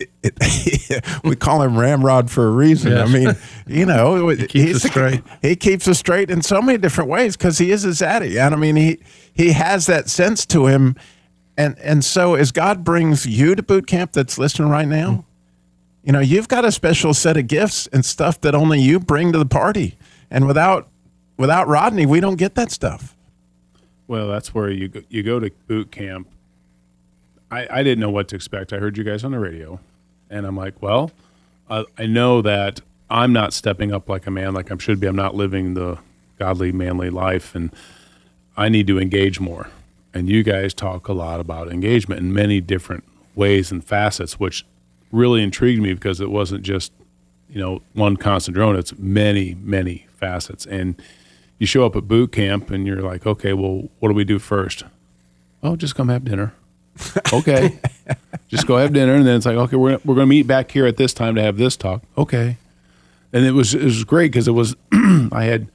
it, 0.00 0.10
it, 0.22 1.04
we 1.24 1.36
call 1.36 1.62
him 1.62 1.76
Ramrod 1.76 2.30
for 2.30 2.46
a 2.46 2.50
reason. 2.50 2.92
Yes. 2.92 3.08
I 3.08 3.12
mean, 3.12 3.36
you 3.66 3.86
know, 3.86 4.28
He 4.28 4.36
keeps 4.36 4.52
he's 4.52 4.84
us 4.84 4.90
straight. 4.90 5.22
He 5.42 5.56
keeps 5.56 5.88
us 5.88 5.98
straight 5.98 6.30
in 6.30 6.42
so 6.42 6.60
many 6.60 6.78
different 6.78 7.10
ways 7.10 7.36
because 7.36 7.58
he 7.58 7.70
is 7.70 7.84
a 7.84 7.88
zaddy, 7.88 8.40
and 8.40 8.54
I 8.54 8.58
mean, 8.58 8.76
he 8.76 8.98
he 9.32 9.52
has 9.52 9.86
that 9.86 10.08
sense 10.08 10.46
to 10.46 10.66
him, 10.66 10.96
and 11.56 11.78
and 11.78 12.04
so 12.04 12.34
as 12.34 12.52
God 12.52 12.84
brings 12.84 13.26
you 13.26 13.54
to 13.54 13.62
boot 13.62 13.86
camp, 13.86 14.12
that's 14.12 14.38
listening 14.38 14.68
right 14.68 14.88
now, 14.88 15.10
mm. 15.10 15.24
you 16.04 16.12
know, 16.12 16.20
you've 16.20 16.48
got 16.48 16.64
a 16.64 16.72
special 16.72 17.14
set 17.14 17.36
of 17.36 17.46
gifts 17.46 17.86
and 17.88 18.04
stuff 18.04 18.40
that 18.42 18.54
only 18.54 18.80
you 18.80 19.00
bring 19.00 19.32
to 19.32 19.38
the 19.38 19.46
party, 19.46 19.96
and 20.30 20.46
without 20.46 20.88
without 21.36 21.68
Rodney, 21.68 22.06
we 22.06 22.20
don't 22.20 22.36
get 22.36 22.54
that 22.54 22.70
stuff. 22.70 23.16
Well, 24.06 24.28
that's 24.28 24.54
where 24.54 24.70
you 24.70 24.88
go, 24.88 25.02
you 25.10 25.22
go 25.22 25.38
to 25.38 25.50
boot 25.66 25.92
camp. 25.92 26.28
I, 27.50 27.66
I 27.70 27.82
didn't 27.82 28.00
know 28.00 28.10
what 28.10 28.28
to 28.28 28.36
expect. 28.36 28.72
I 28.72 28.78
heard 28.78 28.98
you 28.98 29.04
guys 29.04 29.24
on 29.24 29.32
the 29.32 29.38
radio, 29.38 29.80
and 30.30 30.46
I'm 30.46 30.56
like, 30.56 30.80
well, 30.82 31.10
uh, 31.68 31.84
I 31.96 32.06
know 32.06 32.42
that 32.42 32.80
I'm 33.10 33.32
not 33.32 33.52
stepping 33.52 33.92
up 33.92 34.08
like 34.08 34.26
a 34.26 34.30
man, 34.30 34.54
like 34.54 34.70
I 34.70 34.76
should 34.78 35.00
be. 35.00 35.06
I'm 35.06 35.16
not 35.16 35.34
living 35.34 35.74
the 35.74 35.98
godly, 36.38 36.72
manly 36.72 37.10
life, 37.10 37.54
and 37.54 37.70
I 38.56 38.68
need 38.68 38.86
to 38.88 38.98
engage 38.98 39.40
more. 39.40 39.70
And 40.12 40.28
you 40.28 40.42
guys 40.42 40.74
talk 40.74 41.08
a 41.08 41.12
lot 41.12 41.40
about 41.40 41.70
engagement 41.70 42.20
in 42.20 42.32
many 42.32 42.60
different 42.60 43.04
ways 43.34 43.70
and 43.70 43.84
facets, 43.84 44.38
which 44.38 44.64
really 45.10 45.42
intrigued 45.42 45.82
me 45.82 45.94
because 45.94 46.20
it 46.20 46.30
wasn't 46.30 46.62
just 46.62 46.92
you 47.48 47.60
know 47.60 47.80
one 47.94 48.16
constant 48.16 48.54
drone. 48.54 48.76
It's 48.76 48.96
many, 48.98 49.54
many 49.54 50.06
facets, 50.16 50.66
and 50.66 51.00
you 51.58 51.66
show 51.66 51.84
up 51.84 51.96
at 51.96 52.06
boot 52.06 52.32
camp 52.32 52.70
and 52.70 52.86
you're 52.86 53.02
like, 53.02 53.26
okay, 53.26 53.52
well, 53.52 53.88
what 53.98 54.08
do 54.08 54.14
we 54.14 54.24
do 54.24 54.38
first? 54.38 54.84
Oh, 55.62 55.76
just 55.76 55.94
come 55.94 56.08
have 56.08 56.24
dinner. 56.24 56.54
okay, 57.32 57.78
just 58.48 58.66
go 58.66 58.76
have 58.76 58.92
dinner, 58.92 59.14
and 59.14 59.26
then 59.26 59.36
it's 59.36 59.46
like, 59.46 59.56
okay, 59.56 59.76
we're 59.76 59.98
we're 60.04 60.14
going 60.14 60.26
to 60.26 60.26
meet 60.26 60.46
back 60.46 60.70
here 60.70 60.86
at 60.86 60.96
this 60.96 61.12
time 61.12 61.34
to 61.34 61.42
have 61.42 61.56
this 61.56 61.76
talk. 61.76 62.02
Okay, 62.16 62.56
and 63.32 63.44
it 63.44 63.52
was 63.52 63.74
it 63.74 63.84
was 63.84 64.04
great 64.04 64.32
because 64.32 64.48
it 64.48 64.52
was 64.52 64.74
I 64.92 65.44
had 65.44 65.68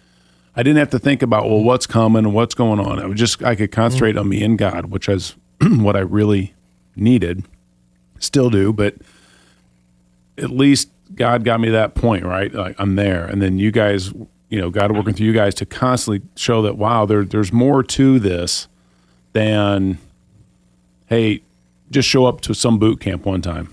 I 0.56 0.64
didn't 0.64 0.78
have 0.78 0.90
to 0.92 1.00
think 1.00 1.22
about 1.22 1.46
well 1.46 1.64
what's 1.64 1.88
coming 1.88 2.26
and 2.26 2.34
what's 2.34 2.56
going 2.56 2.80
on. 2.80 3.00
I 3.00 3.06
was 3.06 3.20
just 3.20 3.44
I 3.44 3.56
could 3.56 3.72
concentrate 3.72 4.18
on 4.18 4.30
me 4.30 4.44
and 4.44 4.58
God, 4.58 4.88
which 4.88 5.08
is 5.08 5.36
what 5.62 5.96
I 5.96 6.02
really 6.02 6.54
needed, 6.96 7.44
still 8.20 8.50
do, 8.50 8.74
but 8.74 8.96
at 10.38 10.50
least 10.50 10.90
God 11.16 11.44
got 11.44 11.60
me 11.60 11.68
to 11.68 11.74
that 11.74 11.96
point, 11.96 12.26
right? 12.26 12.54
Like 12.54 12.76
I'm 12.80 12.96
there, 12.96 13.26
and 13.26 13.42
then 13.42 13.60
you 13.60 13.72
guys, 13.72 14.12
you 14.50 14.60
know, 14.60 14.70
God 14.70 14.92
working 14.92 15.14
through 15.14 15.28
you 15.28 15.34
guys 15.34 15.56
to 15.56 15.66
constantly 15.66 16.28
show 16.36 16.62
that 16.64 16.78
wow, 16.78 17.06
there 17.06 17.24
there's 17.24 17.54
more 17.54 17.84
to 17.84 18.20
this 18.20 18.68
than 19.34 19.98
hey, 21.13 21.41
just 21.91 22.10
show 22.10 22.26
up 22.26 22.41
to 22.41 22.56
some 22.56 22.80
boot 22.80 22.99
camp 22.99 23.23
one 23.26 23.41
time. 23.41 23.69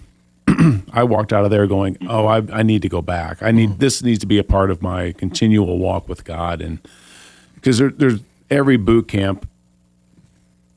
I 0.93 1.05
walked 1.05 1.33
out 1.33 1.45
of 1.45 1.51
there 1.51 1.67
going, 1.67 1.97
oh, 2.09 2.27
I, 2.27 2.43
I 2.53 2.63
need 2.63 2.83
to 2.83 2.89
go 2.89 3.01
back. 3.01 3.43
I 3.43 3.51
need 3.51 3.79
this 3.79 4.03
needs 4.03 4.19
to 4.19 4.27
be 4.27 4.37
a 4.39 4.45
part 4.45 4.71
of 4.71 4.83
my 4.83 5.13
continual 5.13 5.79
walk 5.79 6.07
with 6.09 6.25
God, 6.25 6.61
and 6.61 6.81
because 7.55 7.79
there, 7.79 7.91
there's 7.91 8.21
every 8.51 8.77
boot 8.77 9.09
camp, 9.09 9.49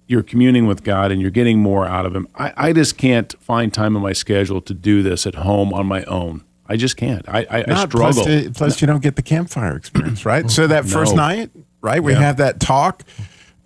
you're 0.08 0.24
communing 0.24 0.68
with 0.68 0.84
God 0.84 1.12
and 1.12 1.22
you're 1.22 1.32
getting 1.32 1.60
more 1.60 1.86
out 1.86 2.06
of 2.06 2.16
Him. 2.16 2.28
I, 2.36 2.54
I 2.56 2.74
just 2.74 2.98
can't 2.98 3.34
find 3.42 3.74
time 3.74 3.96
in 3.96 4.02
my 4.02 4.14
schedule 4.14 4.62
to 4.62 4.74
do 4.74 5.02
this 5.04 5.26
at 5.26 5.36
home 5.36 5.74
on 5.74 5.86
my 5.88 6.04
own. 6.06 6.44
I 6.68 6.76
just 6.78 6.96
can't. 6.98 7.28
I, 7.28 7.40
I, 7.50 7.58
I 7.62 7.64
Not- 7.68 7.90
plus, 7.90 8.18
struggle. 8.18 8.48
uh, 8.48 8.52
Plus, 8.54 8.80
you 8.82 8.88
don't 8.88 9.02
get 9.04 9.16
the 9.18 9.22
campfire 9.22 9.76
experience, 9.76 10.26
right? 10.26 10.50
So 10.52 10.68
that 10.68 10.86
first 10.98 11.14
No. 11.16 11.22
night, 11.28 11.50
right, 11.82 12.02
we 12.04 12.14
Yeah. 12.14 12.20
have 12.20 12.38
that 12.38 12.60
talk, 12.60 13.04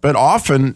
but 0.02 0.16
often 0.16 0.76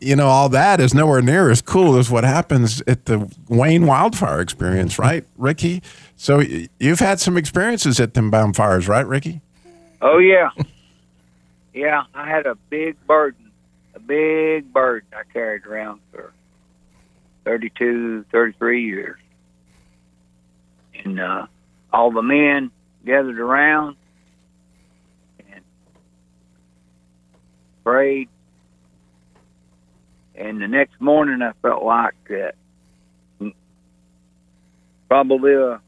you 0.00 0.16
know, 0.16 0.26
all 0.26 0.48
that 0.48 0.80
is 0.80 0.94
nowhere 0.94 1.20
near 1.20 1.50
as 1.50 1.60
cool 1.60 1.96
as 1.98 2.10
what 2.10 2.24
happens 2.24 2.82
at 2.86 3.04
the 3.04 3.30
Wayne 3.48 3.86
wildfire 3.86 4.40
experience, 4.40 4.98
right, 4.98 5.24
Ricky? 5.36 5.82
So 6.16 6.42
you've 6.78 7.00
had 7.00 7.20
some 7.20 7.36
experiences 7.36 8.00
at 8.00 8.14
them 8.14 8.30
bonfires, 8.30 8.88
right, 8.88 9.06
Ricky? 9.06 9.42
Oh 10.00 10.18
yeah, 10.18 10.50
yeah. 11.74 12.04
I 12.14 12.28
had 12.28 12.46
a 12.46 12.54
big 12.54 12.96
burden, 13.06 13.50
a 13.94 14.00
big 14.00 14.72
burden 14.72 15.08
I 15.12 15.22
carried 15.30 15.66
around 15.66 16.00
for 16.10 16.32
32, 17.44 18.24
33 18.32 18.82
years, 18.82 19.20
and 21.04 21.20
uh, 21.20 21.46
all 21.92 22.10
the 22.10 22.22
men 22.22 22.70
gathered 23.04 23.38
around 23.38 23.96
and 25.52 25.62
prayed. 27.84 28.30
And 30.40 30.60
the 30.60 30.68
next 30.68 30.98
morning, 31.00 31.42
I 31.42 31.52
felt 31.60 31.84
like 31.84 32.14
that 32.28 32.54
probably 35.06 35.54
uh, 35.54 35.78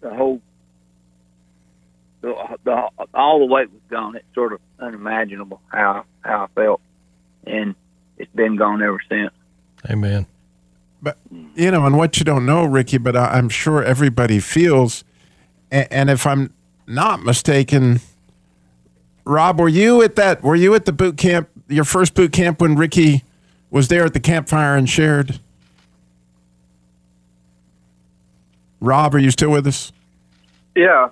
the 0.00 0.12
whole 0.12 0.40
the, 2.20 2.34
the, 2.64 2.88
all 3.12 3.38
the 3.38 3.44
weight 3.44 3.70
was 3.70 3.82
gone. 3.88 4.16
It's 4.16 4.24
sort 4.34 4.54
of 4.54 4.60
unimaginable 4.80 5.60
how 5.68 6.04
how 6.22 6.44
I 6.44 6.46
felt, 6.60 6.80
and 7.46 7.76
it's 8.18 8.32
been 8.34 8.56
gone 8.56 8.82
ever 8.82 8.98
since. 9.08 9.32
Amen. 9.88 10.26
But 11.00 11.18
you 11.54 11.70
know, 11.70 11.86
and 11.86 11.96
what 11.96 12.18
you 12.18 12.24
don't 12.24 12.44
know, 12.44 12.64
Ricky, 12.64 12.98
but 12.98 13.14
I, 13.14 13.34
I'm 13.34 13.48
sure 13.48 13.84
everybody 13.84 14.40
feels. 14.40 15.04
And, 15.70 15.86
and 15.92 16.10
if 16.10 16.26
I'm 16.26 16.52
not 16.88 17.22
mistaken, 17.22 18.00
Rob, 19.24 19.60
were 19.60 19.68
you 19.68 20.02
at 20.02 20.16
that? 20.16 20.42
Were 20.42 20.56
you 20.56 20.74
at 20.74 20.86
the 20.86 20.92
boot 20.92 21.18
camp? 21.18 21.48
Your 21.68 21.84
first 21.84 22.14
boot 22.14 22.32
camp 22.32 22.60
when 22.60 22.76
Ricky 22.76 23.24
was 23.70 23.88
there 23.88 24.04
at 24.04 24.14
the 24.14 24.20
campfire 24.20 24.76
and 24.76 24.88
shared. 24.88 25.40
Rob, 28.80 29.14
are 29.14 29.18
you 29.18 29.30
still 29.30 29.50
with 29.50 29.66
us? 29.66 29.92
Yeah. 30.74 31.08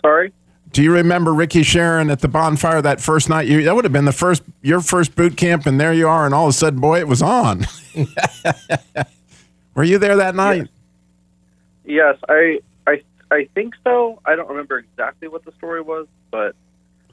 Sorry. 0.00 0.32
Do 0.72 0.82
you 0.82 0.92
remember 0.92 1.32
Ricky 1.32 1.62
Sharon 1.62 2.10
at 2.10 2.20
the 2.20 2.28
bonfire 2.28 2.82
that 2.82 3.00
first 3.00 3.28
night? 3.28 3.48
You 3.48 3.62
that 3.64 3.74
would 3.74 3.84
have 3.84 3.92
been 3.92 4.04
the 4.04 4.12
first 4.12 4.42
your 4.62 4.80
first 4.80 5.16
boot 5.16 5.36
camp, 5.36 5.66
and 5.66 5.80
there 5.80 5.92
you 5.92 6.06
are, 6.06 6.26
and 6.26 6.34
all 6.34 6.44
of 6.44 6.50
a 6.50 6.52
sudden, 6.52 6.80
boy, 6.80 6.98
it 6.98 7.08
was 7.08 7.22
on. 7.22 7.66
Were 9.74 9.84
you 9.84 9.98
there 9.98 10.16
that 10.16 10.34
night? 10.34 10.68
Yes, 11.84 12.18
I 12.28 12.60
I 12.86 13.02
I 13.30 13.48
think 13.54 13.74
so. 13.84 14.20
I 14.24 14.36
don't 14.36 14.48
remember 14.48 14.78
exactly 14.78 15.28
what 15.28 15.44
the 15.44 15.52
story 15.52 15.80
was, 15.80 16.06
but 16.30 16.54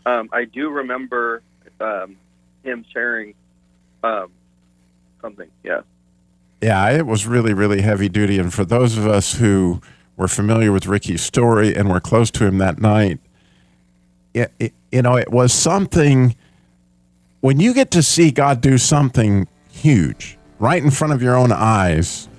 um, 0.06 0.29
I 0.34 0.45
do 0.45 0.69
remember 0.69 1.41
um, 1.79 2.17
him 2.63 2.86
sharing 2.91 3.34
um, 4.04 4.32
something. 5.21 5.49
Yeah. 5.63 5.82
Yeah, 6.62 6.89
it 6.91 7.06
was 7.06 7.28
really, 7.28 7.54
really 7.54 7.82
heavy 7.82 8.08
duty. 8.08 8.39
And 8.39 8.54
for 8.54 8.63
those 8.63 8.97
of 8.97 9.06
us 9.06 9.36
who 9.36 9.82
were 10.15 10.30
familiar 10.30 10.71
with 10.71 10.86
Ricky's 10.86 11.21
story 11.21 11.76
and 11.76 11.89
were 11.89 11.99
close 11.99 12.32
to 12.32 12.45
him 12.45 12.58
that 12.60 12.80
night, 12.80 13.19
it, 14.34 14.52
it, 14.60 14.73
you 14.91 15.02
know, 15.02 15.17
it 15.17 15.32
was 15.32 15.52
something. 15.54 16.36
When 17.41 17.60
you 17.60 17.73
get 17.73 17.91
to 17.91 18.02
see 18.02 18.32
God 18.32 18.62
do 18.62 18.78
something 18.78 19.47
huge 19.69 20.38
right 20.60 20.82
in 20.82 20.89
front 20.91 21.13
of 21.13 21.21
your 21.21 21.36
own 21.36 21.52
eyes, 21.52 22.30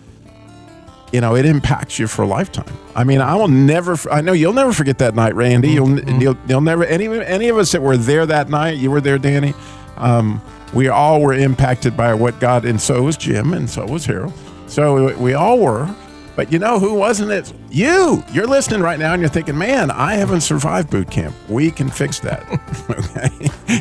you 1.13 1.21
know, 1.21 1.37
it 1.37 1.45
impacts 1.45 1.99
you 1.99 2.07
for 2.07 2.23
a 2.23 2.27
lifetime. 2.27 2.77
I 2.97 3.05
mean, 3.05 3.21
I 3.21 3.37
will 3.37 3.49
never. 3.49 3.97
I 4.11 4.23
know 4.23 4.33
you'll 4.33 4.55
never 4.55 4.73
forget 4.73 4.99
that 4.99 5.15
night, 5.15 5.35
Randy. 5.35 5.69
You'll, 5.69 6.01
you'll, 6.21 6.37
you'll 6.49 6.61
never. 6.61 6.85
Any, 6.85 7.07
any 7.07 7.49
of 7.49 7.59
us 7.59 7.73
that 7.73 7.83
were 7.83 7.97
there 7.97 8.25
that 8.27 8.49
night, 8.49 8.79
you 8.79 8.91
were 8.91 9.01
there, 9.01 9.19
Danny. 9.19 9.55
Um, 9.97 10.43
we 10.73 10.89
all 10.89 11.21
were 11.21 11.35
impacted 11.35 11.97
by 11.97 12.15
what 12.15 12.41
God, 12.41 12.65
and 12.65 12.81
so 12.81 13.03
was 13.03 13.17
Jim, 13.17 13.53
and 13.53 13.71
so 13.71 13.87
was 13.87 14.07
Harold. 14.07 14.33
So 14.67 15.17
we, 15.17 15.35
all 15.35 15.61
were. 15.61 15.95
But 16.37 16.51
you 16.51 16.59
know 16.59 16.81
who 16.81 16.95
wasn't 16.95 17.31
it? 17.31 17.53
You. 17.71 18.25
You're 18.33 18.49
listening 18.49 18.81
right 18.81 18.99
now, 18.99 19.13
and 19.13 19.23
you're 19.23 19.29
thinking, 19.29 19.57
"Man, 19.57 19.93
I 19.93 20.15
haven't 20.15 20.41
survived 20.41 20.91
boot 20.91 21.09
camp. 21.09 21.33
We 21.49 21.71
can 21.71 21.89
fix 21.89 22.19
that." 22.21 22.43
okay, 22.91 23.31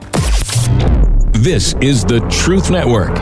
This 1.33 1.75
is 1.81 2.05
the 2.05 2.21
Truth 2.31 2.71
Network. 2.71 3.19